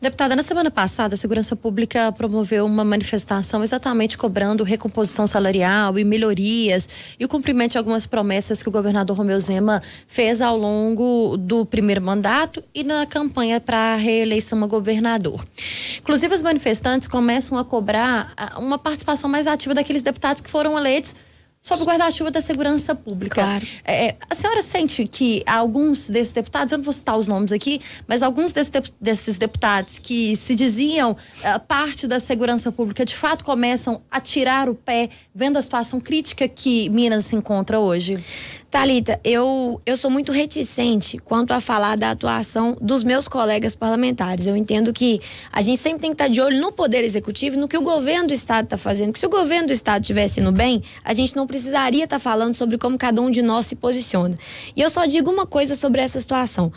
Deputada, 0.00 0.34
na 0.34 0.42
semana 0.42 0.70
passada, 0.70 1.12
a 1.12 1.16
Segurança 1.16 1.54
Pública 1.54 2.10
promoveu 2.12 2.64
uma 2.64 2.86
manifestação 2.86 3.62
exatamente 3.62 4.16
cobrando 4.16 4.64
recomposição 4.64 5.26
salarial 5.26 5.98
e 5.98 6.04
melhorias 6.04 6.88
e 7.20 7.24
o 7.26 7.28
cumprimento 7.28 7.72
de 7.72 7.78
algumas 7.78 8.06
promessas 8.06 8.62
que 8.62 8.68
o 8.70 8.72
governador 8.72 9.14
Romeu 9.14 9.38
Zema 9.38 9.82
fez 10.08 10.40
ao 10.40 10.56
longo 10.56 11.36
do 11.36 11.66
primeiro 11.66 12.00
mandato 12.00 12.64
e 12.74 12.82
na 12.82 13.04
campanha 13.04 13.60
para 13.60 13.92
a 13.92 13.96
reeleição 13.96 14.64
a 14.64 14.66
governador. 14.66 15.44
Inclusive, 15.98 16.34
os 16.34 16.40
manifestantes 16.40 17.06
começam 17.06 17.58
a 17.58 17.64
cobrar 17.64 18.32
ah, 18.38 18.58
uma 18.58 18.78
participação 18.78 19.28
mais 19.28 19.46
ativa 19.46 19.74
daqueles 19.74 20.02
deputados 20.02 20.45
que 20.46 20.50
foram 20.50 20.78
eleitos 20.78 21.14
sob 21.66 21.82
o 21.82 21.84
guarda-chuva 21.84 22.30
da 22.30 22.40
segurança 22.40 22.94
pública. 22.94 23.42
Claro. 23.42 23.66
É, 23.84 24.14
a 24.30 24.34
senhora 24.36 24.62
sente 24.62 25.04
que 25.08 25.42
alguns 25.44 26.08
desses 26.08 26.32
deputados, 26.32 26.70
eu 26.70 26.78
não 26.78 26.84
vou 26.84 26.92
citar 26.92 27.18
os 27.18 27.26
nomes 27.26 27.50
aqui, 27.50 27.80
mas 28.06 28.22
alguns 28.22 28.52
desses, 28.52 28.70
desses 29.00 29.36
deputados 29.36 29.98
que 29.98 30.36
se 30.36 30.54
diziam 30.54 31.10
uh, 31.10 31.60
parte 31.66 32.06
da 32.06 32.20
segurança 32.20 32.70
pública, 32.70 33.04
de 33.04 33.16
fato 33.16 33.44
começam 33.44 34.00
a 34.08 34.20
tirar 34.20 34.68
o 34.68 34.76
pé, 34.76 35.10
vendo 35.34 35.56
a 35.56 35.62
situação 35.62 36.00
crítica 36.00 36.46
que 36.46 36.88
Minas 36.90 37.24
se 37.26 37.34
encontra 37.34 37.80
hoje? 37.80 38.16
Talita, 38.76 39.18
eu, 39.24 39.80
eu 39.86 39.96
sou 39.96 40.10
muito 40.10 40.30
reticente 40.30 41.16
quanto 41.16 41.52
a 41.52 41.60
falar 41.60 41.96
da 41.96 42.10
atuação 42.10 42.76
dos 42.78 43.02
meus 43.02 43.26
colegas 43.26 43.74
parlamentares. 43.74 44.46
Eu 44.46 44.54
entendo 44.54 44.92
que 44.92 45.18
a 45.50 45.62
gente 45.62 45.80
sempre 45.80 46.00
tem 46.00 46.10
que 46.10 46.14
estar 46.16 46.28
de 46.28 46.42
olho 46.42 46.60
no 46.60 46.70
poder 46.70 47.02
executivo, 47.02 47.58
no 47.58 47.68
que 47.68 47.78
o 47.78 47.80
governo 47.80 48.28
do 48.28 48.34
estado 48.34 48.64
está 48.64 48.76
fazendo. 48.76 49.14
Que 49.14 49.18
se 49.18 49.24
o 49.24 49.30
governo 49.30 49.68
do 49.68 49.72
estado 49.72 50.02
estivesse 50.02 50.42
no 50.42 50.52
bem, 50.52 50.82
a 51.02 51.14
gente 51.14 51.34
não 51.34 51.46
precisaria 51.46 52.04
estar 52.04 52.18
falando 52.18 52.52
sobre 52.52 52.76
como 52.76 52.98
cada 52.98 53.18
um 53.22 53.30
de 53.30 53.40
nós 53.40 53.64
se 53.64 53.76
posiciona. 53.76 54.38
E 54.76 54.82
eu 54.82 54.90
só 54.90 55.06
digo 55.06 55.30
uma 55.30 55.46
coisa 55.46 55.74
sobre 55.74 56.02
essa 56.02 56.20
situação. 56.20 56.70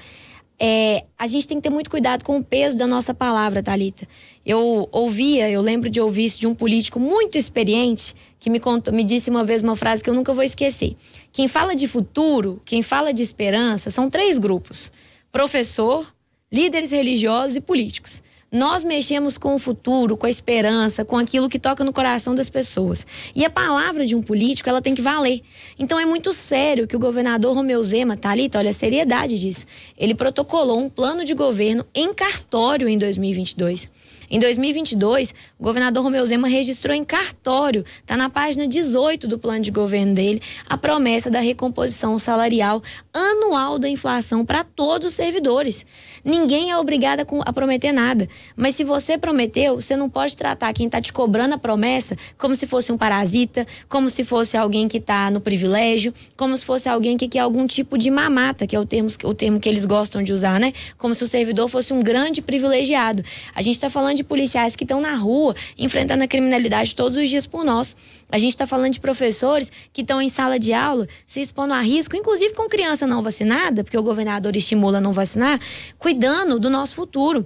É, 0.57 1.03
a 1.17 1.27
gente 1.27 1.47
tem 1.47 1.57
que 1.57 1.63
ter 1.63 1.69
muito 1.69 1.89
cuidado 1.89 2.23
com 2.23 2.38
o 2.38 2.43
peso 2.43 2.77
da 2.77 2.88
nossa 2.88 3.13
palavra, 3.13 3.62
Talita. 3.62 4.07
Eu 4.45 4.88
ouvia, 4.89 5.49
eu 5.49 5.62
lembro 5.62 5.89
de 5.89 5.99
ouvir 5.99 6.25
isso 6.25 6.39
de 6.39 6.47
um 6.47 6.55
político 6.55 6.97
muito 6.97 7.38
experiente 7.38 8.15
que 8.39 8.49
me 8.49 8.60
contou, 8.60 8.93
me 8.93 9.04
disse 9.04 9.30
uma 9.30 9.43
vez 9.43 9.62
uma 9.62 9.75
frase 9.75 10.04
que 10.04 10.10
eu 10.10 10.13
nunca 10.13 10.34
vou 10.34 10.43
esquecer. 10.43 10.95
Quem 11.32 11.47
fala 11.47 11.75
de 11.75 11.88
futuro, 11.88 12.62
quem 12.65 12.82
fala 12.82 13.13
de 13.13 13.21
esperança, 13.21 13.89
são 13.89 14.10
três 14.10 14.38
grupos: 14.38 14.91
professor, 15.32 16.08
líderes 16.52 16.91
religiosos 16.91 17.56
e 17.56 17.62
políticos. 17.62 18.23
Nós 18.52 18.84
mexemos 18.84 19.38
com 19.38 19.54
o 19.54 19.60
futuro, 19.60 20.17
com 20.17 20.25
a 20.25 20.30
esperança, 20.30 21.06
com 21.06 21.15
aquilo 21.15 21.47
que 21.47 21.60
toca 21.60 21.84
no 21.84 21.93
coração 21.93 22.34
das 22.34 22.49
pessoas. 22.49 23.06
E 23.36 23.45
a 23.45 23.49
palavra 23.49 24.08
de 24.08 24.15
um 24.15 24.23
político, 24.23 24.67
ela 24.67 24.82
tem 24.82 24.95
que 24.95 25.04
valer. 25.04 25.43
Então 25.78 25.99
é 25.99 26.06
muito 26.06 26.34
sério 26.34 26.88
que 26.88 26.95
o 26.95 26.99
governador 26.99 27.54
Romeu 27.54 27.84
Zema, 27.84 28.17
Thalita, 28.17 28.58
olha 28.58 28.71
a 28.71 28.73
seriedade 28.73 29.38
disso. 29.38 29.67
Ele 29.95 30.15
protocolou 30.15 30.80
um 30.80 30.89
plano 30.89 31.23
de 31.23 31.36
governo 31.36 31.86
em 31.93 32.12
cartório 32.12 32.89
em 32.89 32.97
2022. 32.97 33.91
Em 34.31 34.37
2022, 34.37 35.33
o 35.57 35.63
governador 35.63 36.03
Romeu 36.03 36.23
Zema 36.23 36.47
registrou 36.47 36.95
em 36.95 37.03
cartório, 37.03 37.83
está 37.99 38.15
na 38.15 38.29
página 38.29 38.67
18 38.67 39.27
do 39.27 39.39
plano 39.39 39.61
de 39.61 39.71
governo 39.71 40.13
dele, 40.13 40.39
a 40.67 40.77
promessa 40.77 41.31
da 41.31 41.39
recomposição 41.39 42.15
salarial 42.19 42.83
anual 43.11 43.79
da 43.79 43.89
inflação 43.89 44.45
para 44.45 44.63
todos 44.63 45.07
os 45.07 45.13
servidores. 45.15 45.83
Ninguém 46.23 46.69
é 46.69 46.77
obrigado 46.77 47.25
a 47.43 47.53
prometer 47.53 47.91
nada, 47.91 48.29
mas 48.55 48.75
se 48.75 48.83
você 48.83 49.17
prometeu, 49.17 49.81
você 49.81 49.95
não 49.95 50.07
pode 50.07 50.37
tratar 50.37 50.73
quem 50.73 50.85
está 50.85 51.01
te 51.01 51.11
cobrando 51.11 51.55
a 51.55 51.57
promessa 51.57 52.15
como 52.37 52.55
se 52.55 52.67
fosse 52.67 52.91
um 52.91 52.97
parasita, 52.97 53.65
como 53.87 54.11
se 54.11 54.23
fosse 54.23 54.55
alguém 54.55 54.87
que 54.87 54.97
está 54.97 55.31
no 55.31 55.41
privilégio, 55.41 56.13
como 56.37 56.55
se 56.55 56.63
fosse 56.63 56.87
alguém 56.87 57.17
que 57.17 57.27
quer 57.27 57.39
algum 57.39 57.65
tipo 57.65 57.97
de 57.97 58.11
mamata, 58.11 58.67
que 58.67 58.75
é 58.75 58.79
o 58.79 58.85
termo, 58.85 59.09
o 59.23 59.33
termo 59.33 59.59
que 59.59 59.67
eles 59.67 59.85
gostam 59.85 60.21
de 60.21 60.31
usar, 60.31 60.59
né? 60.59 60.71
Como 60.99 61.15
se 61.15 61.23
o 61.23 61.27
servidor 61.27 61.67
fosse 61.67 61.93
um 61.93 62.01
grande 62.01 62.43
privilegiado. 62.43 63.23
A 63.55 63.61
gente 63.63 63.75
está 63.75 63.89
falando 63.89 64.18
de 64.19 64.23
policiais 64.23 64.75
que 64.75 64.84
estão 64.84 64.99
na 64.99 65.15
rua 65.15 65.55
enfrentando 65.77 66.23
a 66.23 66.27
criminalidade 66.27 66.93
todos 66.93 67.17
os 67.17 67.29
dias 67.29 67.47
por 67.47 67.63
nós. 67.63 67.95
A 68.29 68.38
gente 68.38 68.51
está 68.51 68.67
falando 68.67 68.93
de 68.93 68.99
professores 68.99 69.71
que 69.91 70.01
estão 70.01 70.21
em 70.21 70.29
sala 70.29 70.60
de 70.60 70.73
aula 70.73 71.08
se 71.25 71.41
expondo 71.41 71.73
a 71.73 71.82
risco, 71.82 72.15
inclusive 72.15 72.53
com 72.53 72.67
criança 72.67 73.08
não 73.08 73.21
vacinada, 73.21 73.84
porque 73.84 73.97
o 73.97 74.03
governador 74.03 74.55
estimula 74.55 74.99
não 74.99 75.13
vacinar, 75.13 75.60
cuidando 75.97 76.60
do 76.60 76.69
nosso 76.69 76.95
futuro. 76.95 77.45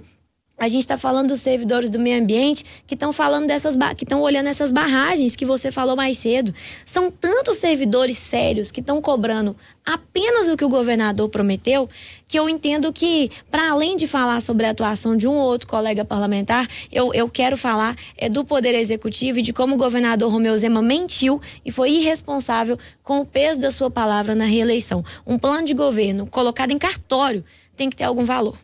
A 0.56 0.68
gente 0.68 0.82
está 0.82 0.96
falando 0.96 1.28
dos 1.28 1.40
servidores 1.40 1.90
do 1.90 1.98
meio 1.98 2.22
ambiente 2.22 2.64
que 2.86 2.94
estão 2.94 3.12
falando 3.12 3.46
dessas 3.46 3.76
que 3.96 4.04
estão 4.04 4.22
olhando 4.22 4.48
essas 4.48 4.70
barragens 4.70 5.34
que 5.34 5.44
você 5.44 5.68
falou 5.70 5.96
mais 5.96 6.16
cedo. 6.18 6.54
São 6.86 7.10
tantos 7.10 7.56
servidores 7.56 8.16
sérios 8.16 8.70
que 8.70 8.78
estão 8.78 9.02
cobrando 9.02 9.56
apenas 9.84 10.48
o 10.48 10.56
que 10.56 10.64
o 10.64 10.68
governador 10.68 11.28
prometeu 11.28 11.88
que 12.28 12.38
eu 12.38 12.48
entendo 12.48 12.92
que, 12.92 13.30
para 13.50 13.70
além 13.70 13.96
de 13.96 14.06
falar 14.06 14.40
sobre 14.40 14.64
a 14.64 14.70
atuação 14.70 15.16
de 15.16 15.26
um 15.26 15.32
ou 15.32 15.44
outro 15.44 15.68
colega 15.68 16.04
parlamentar, 16.04 16.68
eu, 16.90 17.12
eu 17.12 17.28
quero 17.28 17.56
falar 17.56 17.96
é, 18.16 18.28
do 18.28 18.44
Poder 18.44 18.74
Executivo 18.74 19.40
e 19.40 19.42
de 19.42 19.52
como 19.52 19.74
o 19.74 19.78
governador 19.78 20.30
Romeu 20.30 20.56
Zema 20.56 20.80
mentiu 20.80 21.40
e 21.64 21.72
foi 21.72 21.90
irresponsável 21.90 22.78
com 23.02 23.18
o 23.18 23.26
peso 23.26 23.60
da 23.60 23.72
sua 23.72 23.90
palavra 23.90 24.36
na 24.36 24.44
reeleição. 24.44 25.04
Um 25.26 25.36
plano 25.36 25.66
de 25.66 25.74
governo 25.74 26.26
colocado 26.28 26.70
em 26.70 26.78
cartório 26.78 27.44
tem 27.76 27.90
que 27.90 27.96
ter 27.96 28.04
algum 28.04 28.24
valor. 28.24 28.56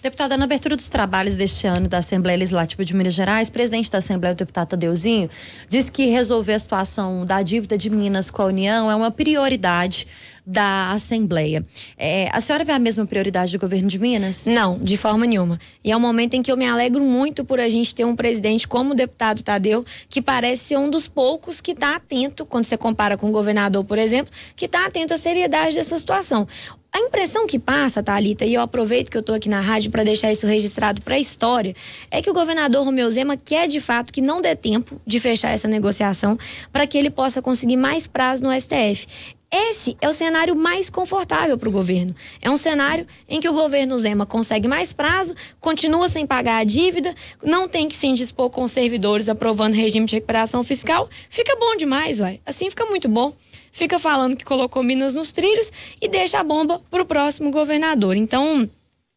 Deputada, 0.00 0.36
na 0.36 0.44
abertura 0.44 0.76
dos 0.76 0.88
trabalhos 0.88 1.34
deste 1.34 1.66
ano 1.66 1.88
da 1.88 1.98
Assembleia 1.98 2.38
Legislativa 2.38 2.84
de 2.84 2.94
Minas 2.94 3.14
Gerais, 3.14 3.50
presidente 3.50 3.90
da 3.90 3.98
Assembleia, 3.98 4.32
o 4.32 4.36
deputado 4.36 4.68
Tadeuzinho, 4.68 5.28
disse 5.68 5.90
que 5.90 6.06
resolver 6.06 6.54
a 6.54 6.58
situação 6.58 7.26
da 7.26 7.42
dívida 7.42 7.76
de 7.76 7.90
Minas 7.90 8.30
com 8.30 8.42
a 8.42 8.46
União 8.46 8.90
é 8.90 8.94
uma 8.94 9.10
prioridade 9.10 10.06
da 10.48 10.92
Assembleia. 10.92 11.62
É, 11.98 12.30
a 12.32 12.40
senhora 12.40 12.64
vê 12.64 12.72
a 12.72 12.78
mesma 12.78 13.04
prioridade 13.04 13.52
do 13.52 13.60
governo 13.60 13.86
de 13.86 13.98
Minas? 13.98 14.46
Não, 14.46 14.78
de 14.78 14.96
forma 14.96 15.26
nenhuma. 15.26 15.60
E 15.84 15.92
é 15.92 15.96
um 15.96 16.00
momento 16.00 16.34
em 16.34 16.42
que 16.42 16.50
eu 16.50 16.56
me 16.56 16.66
alegro 16.66 17.04
muito 17.04 17.44
por 17.44 17.60
a 17.60 17.68
gente 17.68 17.94
ter 17.94 18.06
um 18.06 18.16
presidente 18.16 18.66
como 18.66 18.92
o 18.92 18.94
deputado 18.94 19.42
Tadeu, 19.42 19.84
que 20.08 20.22
parece 20.22 20.64
ser 20.64 20.78
um 20.78 20.88
dos 20.88 21.06
poucos 21.06 21.60
que 21.60 21.72
está 21.72 21.96
atento, 21.96 22.46
quando 22.46 22.64
você 22.64 22.78
compara 22.78 23.14
com 23.18 23.28
o 23.28 23.32
governador, 23.32 23.84
por 23.84 23.98
exemplo, 23.98 24.32
que 24.56 24.64
está 24.64 24.86
atento 24.86 25.12
à 25.12 25.18
seriedade 25.18 25.74
dessa 25.74 25.98
situação. 25.98 26.48
A 26.92 27.00
impressão 27.00 27.46
que 27.46 27.58
passa, 27.58 28.02
Thalita, 28.02 28.44
e 28.44 28.54
eu 28.54 28.62
aproveito 28.62 29.10
que 29.10 29.16
eu 29.16 29.20
estou 29.20 29.34
aqui 29.34 29.48
na 29.48 29.60
rádio 29.60 29.90
para 29.90 30.02
deixar 30.02 30.32
isso 30.32 30.46
registrado 30.46 31.02
para 31.02 31.16
a 31.16 31.18
história, 31.18 31.74
é 32.10 32.22
que 32.22 32.30
o 32.30 32.34
governador 32.34 32.84
Romeu 32.84 33.10
Zema 33.10 33.36
quer 33.36 33.68
de 33.68 33.78
fato 33.78 34.12
que 34.12 34.20
não 34.20 34.40
dê 34.40 34.56
tempo 34.56 35.00
de 35.06 35.20
fechar 35.20 35.50
essa 35.50 35.68
negociação 35.68 36.38
para 36.72 36.86
que 36.86 36.96
ele 36.96 37.10
possa 37.10 37.42
conseguir 37.42 37.76
mais 37.76 38.06
prazo 38.06 38.42
no 38.42 38.58
STF. 38.58 39.06
Esse 39.50 39.96
é 40.00 40.08
o 40.08 40.12
cenário 40.12 40.54
mais 40.54 40.90
confortável 40.90 41.56
para 41.56 41.68
o 41.68 41.72
governo. 41.72 42.14
É 42.40 42.50
um 42.50 42.56
cenário 42.58 43.06
em 43.26 43.40
que 43.40 43.48
o 43.48 43.52
governo 43.52 43.96
Zema 43.96 44.26
consegue 44.26 44.68
mais 44.68 44.92
prazo, 44.92 45.34
continua 45.58 46.06
sem 46.06 46.26
pagar 46.26 46.58
a 46.58 46.64
dívida, 46.64 47.14
não 47.42 47.66
tem 47.66 47.88
que 47.88 47.96
se 47.96 48.06
indispor 48.06 48.50
com 48.50 48.62
os 48.62 48.72
servidores 48.72 49.26
aprovando 49.26 49.72
regime 49.72 50.04
de 50.04 50.16
recuperação 50.16 50.62
fiscal. 50.62 51.08
Fica 51.30 51.56
bom 51.56 51.76
demais, 51.76 52.20
uai. 52.20 52.40
Assim 52.44 52.68
fica 52.68 52.84
muito 52.84 53.08
bom. 53.08 53.32
Fica 53.78 53.96
falando 53.96 54.36
que 54.36 54.44
colocou 54.44 54.82
Minas 54.82 55.14
nos 55.14 55.30
trilhos 55.30 55.70
e 56.02 56.08
deixa 56.08 56.40
a 56.40 56.42
bomba 56.42 56.82
para 56.90 57.00
o 57.00 57.06
próximo 57.06 57.52
governador. 57.52 58.16
Então, 58.16 58.68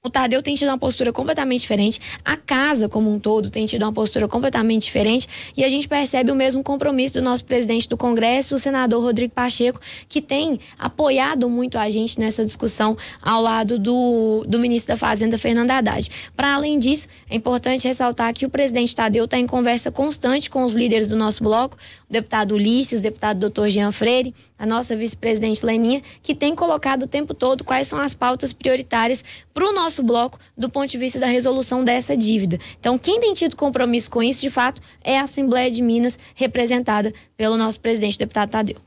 O 0.04 0.10
Tadeu 0.10 0.42
tem 0.42 0.56
tido 0.56 0.70
uma 0.70 0.80
postura 0.80 1.14
completamente 1.14 1.62
diferente, 1.62 2.02
a 2.26 2.36
casa 2.36 2.90
como 2.90 3.14
um 3.14 3.20
todo 3.20 3.52
tem 3.52 3.68
tido 3.68 3.84
uma 3.84 3.94
postura 3.94 4.28
completamente 4.28 4.86
diferente 4.86 5.30
e 5.56 5.64
a 5.64 5.70
gente 5.70 5.88
percebe 5.88 6.32
o 6.32 6.36
mesmo 6.36 6.64
compromisso 6.64 7.14
do 7.14 7.22
nosso 7.22 7.46
presidente 7.46 7.88
do 7.88 7.96
Congresso, 7.96 8.56
o 8.56 8.58
senador 8.58 9.04
Rodrigo 9.04 9.32
Pacheco, 9.32 9.80
que 10.10 10.20
tem 10.20 10.60
apoiado 10.80 11.48
muito 11.48 11.78
a 11.78 11.88
gente 11.92 12.20
nessa 12.20 12.44
discussão 12.44 12.98
ao 13.22 13.44
lado 13.44 13.78
do, 13.78 14.44
do 14.48 14.58
ministro 14.58 14.96
da 14.96 14.98
Fazenda, 14.98 15.38
Fernando 15.38 15.70
Haddad. 15.70 16.10
Para 16.36 16.56
além 16.56 16.80
disso, 16.80 17.08
é 17.30 17.36
importante 17.36 17.88
ressaltar 17.88 18.34
que 18.34 18.44
o 18.44 18.50
presidente 18.50 18.96
Tadeu 18.96 19.26
está 19.26 19.38
em 19.38 19.46
conversa 19.46 19.92
constante 19.92 20.50
com 20.50 20.64
os 20.64 20.74
líderes 20.74 21.10
do 21.10 21.16
nosso 21.16 21.44
bloco, 21.44 21.78
o 22.10 22.12
deputado 22.12 22.56
Ulisses, 22.56 23.02
o 23.02 23.04
deputado 23.04 23.38
doutor 23.38 23.70
Jean 23.70 23.92
Freire, 23.92 24.34
a 24.58 24.66
nossa 24.66 24.96
vice-presidente 24.96 25.64
Leninha, 25.64 26.02
que 26.24 26.34
tem 26.34 26.56
colocado 26.56 27.04
o 27.04 27.08
tempo 27.08 27.36
todo 27.36 27.64
quais 27.64 27.88
são 27.88 28.00
as 28.00 28.16
pautas 28.16 28.52
prioritárias 28.52 29.24
para 29.54 29.64
o 29.64 29.74
nosso 29.74 29.91
bloco 30.00 30.40
do 30.58 30.70
ponto 30.70 30.90
de 30.90 30.98
vista 30.98 31.20
da 31.20 31.28
resolução 31.28 31.84
dessa 31.84 32.16
dívida. 32.16 32.60
Então, 32.80 32.98
quem 32.98 33.20
tem 33.20 33.34
tido 33.34 33.56
compromisso 33.56 34.10
com 34.10 34.24
isso, 34.24 34.42
de 34.42 34.50
fato, 34.50 34.82
é 35.04 35.20
a 35.20 35.24
Assembleia 35.24 35.70
de 35.70 35.82
Minas, 35.82 36.18
representada 36.36 37.14
pelo 37.36 37.58
nosso 37.58 37.80
presidente, 37.80 38.18
deputado 38.18 38.50
Tadeu. 38.50 38.78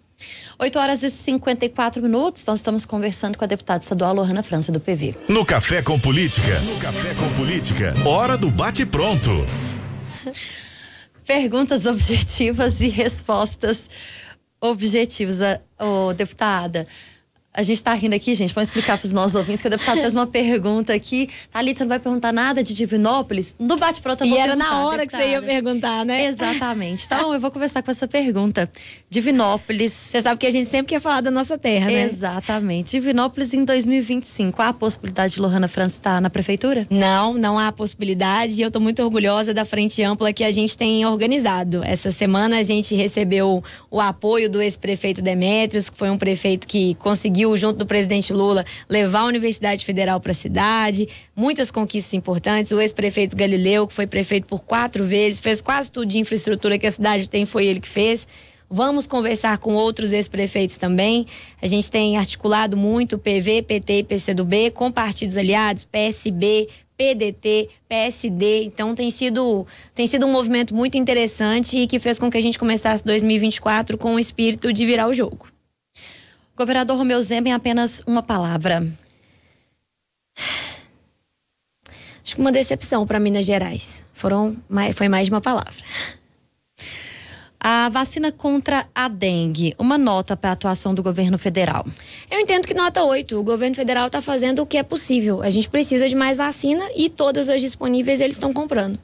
8 0.59 0.79
horas 0.79 1.03
e 1.03 1.11
54 1.11 2.01
minutos, 2.01 2.45
nós 2.47 2.59
estamos 2.59 2.85
conversando 2.85 3.37
com 3.37 3.45
a 3.45 3.49
deputada 3.49 3.83
estadual 3.83 4.15
Lohana 4.15 4.43
França, 4.43 4.71
do 4.71 4.81
PV. 4.81 5.15
No 5.29 5.45
Café 5.45 5.83
com 5.83 5.99
Política, 5.99 6.61
no 6.61 6.79
Café 6.79 7.15
com 7.15 7.29
Política, 7.35 7.95
hora 8.07 8.39
do 8.39 8.51
bate-pronto. 8.51 9.31
Perguntas 11.27 11.87
objetivas 11.87 12.81
e 12.81 12.89
respostas 12.89 13.91
objetivas. 14.61 15.39
Ô, 15.81 16.09
oh, 16.09 16.15
deputada, 16.15 16.87
a 17.57 17.63
gente 17.63 17.77
está 17.77 17.95
rindo 17.95 18.17
aqui, 18.17 18.35
gente. 18.35 18.53
Vamos 18.53 18.69
explicar 18.69 18.99
para 18.99 19.07
os 19.07 19.13
nossos 19.13 19.37
ouvintes 19.37 19.63
que 19.63 19.69
o 19.69 19.71
deputado 19.71 20.01
fez 20.01 20.13
uma 20.13 20.27
pergunta 20.27 20.93
aqui. 20.93 21.31
Thalita, 21.53 21.79
você 21.79 21.85
não 21.85 21.89
vai 21.89 22.01
perguntar 22.01 22.33
nada 22.33 22.65
de 22.65 22.75
Divinópolis? 22.75 23.55
No 23.61 23.77
bate-pronto 23.77 24.25
eu 24.25 24.29
vou 24.29 24.37
E 24.37 24.41
era 24.41 24.57
na 24.57 24.85
hora 24.85 24.99
deputada. 24.99 25.23
que 25.23 25.29
você 25.29 25.35
ia 25.35 25.41
perguntar, 25.43 26.05
né? 26.05 26.25
Exatamente. 26.27 27.05
Então, 27.07 27.33
eu 27.33 27.39
vou 27.39 27.53
começar 27.53 27.81
com 27.81 27.93
essa 27.93 28.09
pergunta. 28.09 28.69
Divinópolis. 29.09 29.93
Você 29.93 30.21
sabe 30.21 30.41
que 30.41 30.47
a 30.47 30.51
gente 30.51 30.69
sempre 30.69 30.89
quer 30.95 31.01
falar 31.01 31.21
da 31.21 31.31
nossa 31.31 31.57
terra, 31.57 31.87
né? 31.87 32.03
Exatamente. 32.03 32.91
Divinópolis 32.91 33.55
em 33.55 33.65
2025. 33.65 34.61
Há 34.61 34.71
a 34.71 34.73
possibilidade 34.73 35.35
de 35.35 35.41
Lohana 35.41 35.69
França 35.69 35.95
estar 35.97 36.21
na 36.21 36.29
prefeitura? 36.29 36.89
Não, 36.91 37.35
não 37.35 37.57
há 37.57 37.71
possibilidade. 37.71 38.55
E 38.55 38.63
eu 38.63 38.67
estou 38.67 38.83
muito 38.83 39.01
orgulhosa 39.01 39.55
da 39.55 39.65
frente 39.65 40.03
ampla 40.03 40.33
que 40.33 40.43
a 40.43 40.51
gente 40.51 40.77
tem 40.77 41.07
organizado. 41.07 41.83
Essa 41.85 42.11
semana 42.11 42.59
a 42.59 42.63
gente 42.65 42.97
recebeu 42.97 43.63
o 43.89 44.01
apoio 44.01 44.51
do 44.51 44.61
ex-prefeito 44.61 45.23
Demétrios, 45.23 45.89
que 45.89 45.97
foi 45.97 46.11
um 46.11 46.19
prefeito 46.19 46.67
que 46.67 46.95
conseguiu 46.97 47.44
conseguiu, 47.45 47.57
junto 47.57 47.79
do 47.79 47.87
presidente 47.87 48.33
Lula, 48.33 48.65
levar 48.89 49.21
a 49.21 49.25
Universidade 49.25 49.85
Federal 49.85 50.19
para 50.19 50.33
a 50.33 50.35
cidade, 50.35 51.09
muitas 51.37 51.71
conquistas 51.71 52.15
importantes. 52.15 52.73
O 52.73 52.81
ex-prefeito 52.81 53.37
Galileu, 53.37 53.87
que 53.87 53.93
foi 53.93 54.07
prefeito 54.07 54.47
por 54.47 54.63
quatro 54.63 55.05
vezes, 55.05 55.41
fez 55.41 55.61
quase 55.61 55.91
tudo 55.91 56.07
de 56.07 56.19
infraestrutura 56.19 56.79
que 56.79 56.87
a 56.87 56.91
cidade 56.91 57.29
tem, 57.29 57.45
foi 57.45 57.67
ele 57.67 57.81
que 57.81 57.89
fez. 57.89 58.27
Vamos 58.69 59.07
conversar 59.07 59.59
com 59.59 59.75
outros 59.75 60.13
ex-prefeitos 60.13 60.79
também. 60.79 61.27
A 61.61 61.67
gente 61.67 61.91
tem 61.91 62.17
articulado 62.17 62.77
muito 62.77 63.19
PV, 63.19 63.63
PT 63.63 63.99
e 63.99 64.03
PCdoB 64.03 64.71
com 64.71 64.91
partidos 64.91 65.37
aliados, 65.37 65.85
PSB, 65.85 66.69
PDT, 66.97 67.69
PSD. 67.89 68.65
Então 68.65 68.95
tem 68.95 69.11
sido, 69.11 69.67
tem 69.95 70.07
sido 70.07 70.27
um 70.27 70.33
movimento 70.33 70.75
muito 70.75 70.97
interessante 70.97 71.79
e 71.79 71.87
que 71.87 71.99
fez 71.99 72.19
com 72.19 72.31
que 72.31 72.39
a 72.39 72.43
gente 72.43 72.59
começasse 72.59 73.05
2024 73.05 73.99
com 73.99 74.15
o 74.15 74.19
espírito 74.19 74.73
de 74.73 74.87
virar 74.87 75.09
o 75.09 75.13
jogo. 75.13 75.54
Governador 76.57 76.97
Romeu 76.97 77.23
Zema, 77.23 77.49
em 77.49 77.53
apenas 77.53 78.03
uma 78.07 78.23
palavra. 78.23 78.87
Acho 82.25 82.37
que 82.37 82.41
uma 82.41 82.53
decepção 82.53 83.07
para 83.07 83.21
Minas 83.21 83.45
Gerais. 83.45 84.05
Foram 84.13 84.57
foi 84.95 85.09
mais 85.09 85.27
de 85.27 85.33
uma 85.33 85.41
palavra. 85.41 85.85
A 87.61 87.89
vacina 87.89 88.31
contra 88.31 88.87
a 88.95 89.09
dengue, 89.09 89.75
uma 89.79 89.97
nota 89.97 90.37
para 90.37 90.51
a 90.51 90.53
atuação 90.53 90.95
do 90.95 91.03
governo 91.03 91.39
federal. 91.39 91.87
Eu 92.31 92.39
entendo 92.39 92.67
que 92.67 92.75
nota 92.75 93.03
8. 93.03 93.39
O 93.39 93.43
governo 93.43 93.75
federal 93.75 94.07
está 94.07 94.21
fazendo 94.21 94.61
o 94.61 94.67
que 94.67 94.77
é 94.77 94.83
possível. 94.83 95.43
A 95.43 95.51
gente 95.51 95.69
precisa 95.69 96.09
de 96.09 96.15
mais 96.15 96.37
vacina 96.37 96.85
e 96.95 97.09
todas 97.09 97.49
as 97.49 97.61
disponíveis 97.61 98.21
eles 98.21 98.37
estão 98.37 98.53
comprando. 98.53 98.99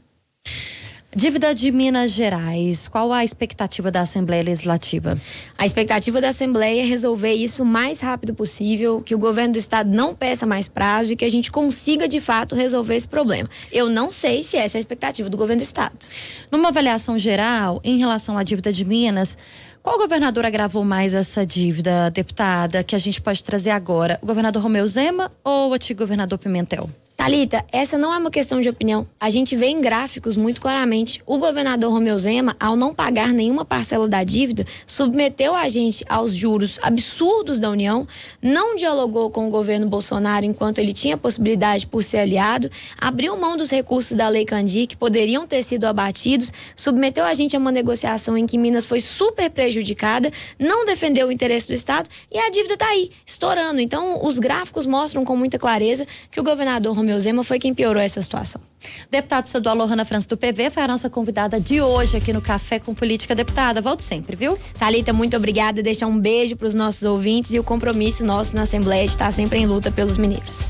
Dívida 1.13 1.53
de 1.53 1.73
Minas 1.73 2.13
Gerais, 2.13 2.87
qual 2.87 3.13
a 3.13 3.25
expectativa 3.25 3.91
da 3.91 4.03
Assembleia 4.03 4.45
Legislativa? 4.45 5.21
A 5.59 5.67
expectativa 5.67 6.21
da 6.21 6.29
Assembleia 6.29 6.83
é 6.83 6.85
resolver 6.85 7.33
isso 7.33 7.65
o 7.65 7.67
mais 7.67 7.99
rápido 7.99 8.33
possível, 8.33 9.03
que 9.03 9.13
o 9.13 9.19
governo 9.19 9.55
do 9.55 9.59
estado 9.59 9.91
não 9.91 10.15
peça 10.15 10.47
mais 10.47 10.69
prazo 10.69 11.13
e 11.13 11.17
que 11.17 11.25
a 11.25 11.29
gente 11.29 11.51
consiga 11.51 12.07
de 12.07 12.21
fato 12.21 12.55
resolver 12.55 12.95
esse 12.95 13.09
problema. 13.09 13.51
Eu 13.73 13.89
não 13.89 14.09
sei 14.09 14.45
se 14.45 14.57
essa 14.57 14.77
é 14.77 14.79
a 14.79 14.81
expectativa 14.81 15.29
do 15.29 15.37
governo 15.37 15.61
do 15.61 15.65
estado. 15.65 16.07
Numa 16.49 16.69
avaliação 16.69 17.19
geral, 17.19 17.81
em 17.83 17.99
relação 17.99 18.39
à 18.39 18.45
dívida 18.45 18.73
de 18.73 18.85
Minas, 18.85 19.37
qual 19.83 19.99
governador 19.99 20.45
agravou 20.45 20.85
mais 20.85 21.13
essa 21.13 21.45
dívida, 21.45 22.09
deputada, 22.13 22.85
que 22.85 22.95
a 22.95 22.99
gente 23.01 23.21
pode 23.21 23.43
trazer 23.43 23.71
agora? 23.71 24.17
O 24.23 24.27
governador 24.27 24.63
Romeu 24.63 24.87
Zema 24.87 25.33
ou 25.43 25.71
o 25.71 25.75
antigo 25.75 25.99
governador 25.99 26.39
Pimentel? 26.39 26.89
Talita, 27.21 27.63
essa 27.71 27.99
não 27.99 28.15
é 28.15 28.17
uma 28.17 28.31
questão 28.31 28.63
de 28.63 28.69
opinião. 28.71 29.07
A 29.21 29.29
gente 29.29 29.55
vê 29.55 29.67
em 29.67 29.83
gráficos 29.83 30.39
muito 30.39 30.59
claramente. 30.59 31.23
O 31.27 31.37
governador 31.37 31.93
Romeu 31.93 32.19
Zema, 32.19 32.57
ao 32.59 32.75
não 32.75 32.95
pagar 32.95 33.29
nenhuma 33.29 33.63
parcela 33.63 34.09
da 34.09 34.25
dívida, 34.25 34.65
submeteu 34.87 35.55
a 35.55 35.69
gente 35.69 36.03
aos 36.09 36.35
juros 36.35 36.79
absurdos 36.81 37.61
da 37.61 37.69
União, 37.69 38.09
não 38.41 38.75
dialogou 38.75 39.29
com 39.29 39.47
o 39.47 39.51
governo 39.51 39.87
Bolsonaro 39.87 40.47
enquanto 40.47 40.79
ele 40.79 40.95
tinha 40.95 41.15
possibilidade 41.15 41.87
por 41.87 42.03
ser 42.03 42.21
aliado, 42.21 42.71
abriu 42.97 43.37
mão 43.37 43.55
dos 43.55 43.71
recursos 43.71 44.17
da 44.17 44.27
Lei 44.27 44.47
Candir 44.47 44.87
que 44.87 44.97
poderiam 44.97 45.47
ter 45.47 45.63
sido 45.63 45.85
abatidos, 45.85 46.51
submeteu 46.75 47.27
a 47.27 47.35
gente 47.35 47.55
a 47.55 47.59
uma 47.59 47.71
negociação 47.71 48.35
em 48.35 48.47
que 48.47 48.57
Minas 48.57 48.87
foi 48.87 49.03
super 49.03 49.51
prejudicada, 49.51 50.31
não 50.59 50.87
defendeu 50.87 51.29
o 51.29 51.33
interesse 51.33 51.69
do 51.69 51.75
Estado 51.75 52.09
e 52.33 52.39
a 52.39 52.49
dívida 52.49 52.73
está 52.73 52.89
aí, 52.89 53.11
estourando. 53.27 53.79
Então, 53.79 54.25
os 54.25 54.39
gráficos 54.39 54.87
mostram 54.87 55.23
com 55.23 55.37
muita 55.37 55.59
clareza 55.59 56.07
que 56.31 56.41
o 56.41 56.43
governador 56.43 56.97
Romeu 56.97 57.10
Romeu 57.11 57.19
Zema 57.19 57.43
foi 57.43 57.59
quem 57.59 57.75
piorou 57.75 58.01
essa 58.01 58.23
situação. 58.23 58.61
Deputada 59.11 59.45
estadual 59.45 59.77
Lohana 59.77 60.05
França 60.05 60.29
do 60.29 60.37
PV 60.37 60.71
foi 60.71 60.83
a 60.85 60.87
nossa 60.87 61.11
convidada 61.11 61.61
de 61.61 61.81
hoje 61.81 62.17
aqui 62.17 62.33
no 62.33 62.41
Café 62.41 62.79
com 62.79 62.95
Política. 62.95 63.35
Deputada, 63.35 63.83
volte 63.83 64.05
sempre, 64.05 64.37
viu? 64.37 64.57
Talita, 64.79 65.13
muito 65.13 65.37
obrigada. 65.37 65.83
Deixar 65.83 66.07
um 66.07 66.19
beijo 66.19 66.55
para 66.55 66.69
os 66.69 66.75
nossos 66.75 67.03
ouvintes 67.03 67.53
e 67.53 67.59
o 67.59 67.65
compromisso 67.65 68.25
nosso 68.25 68.55
na 68.55 68.63
Assembleia 68.63 69.05
de 69.05 69.11
estar 69.11 69.33
sempre 69.33 69.59
em 69.59 69.67
luta 69.67 69.91
pelos 69.91 70.17
mineiros. 70.17 70.69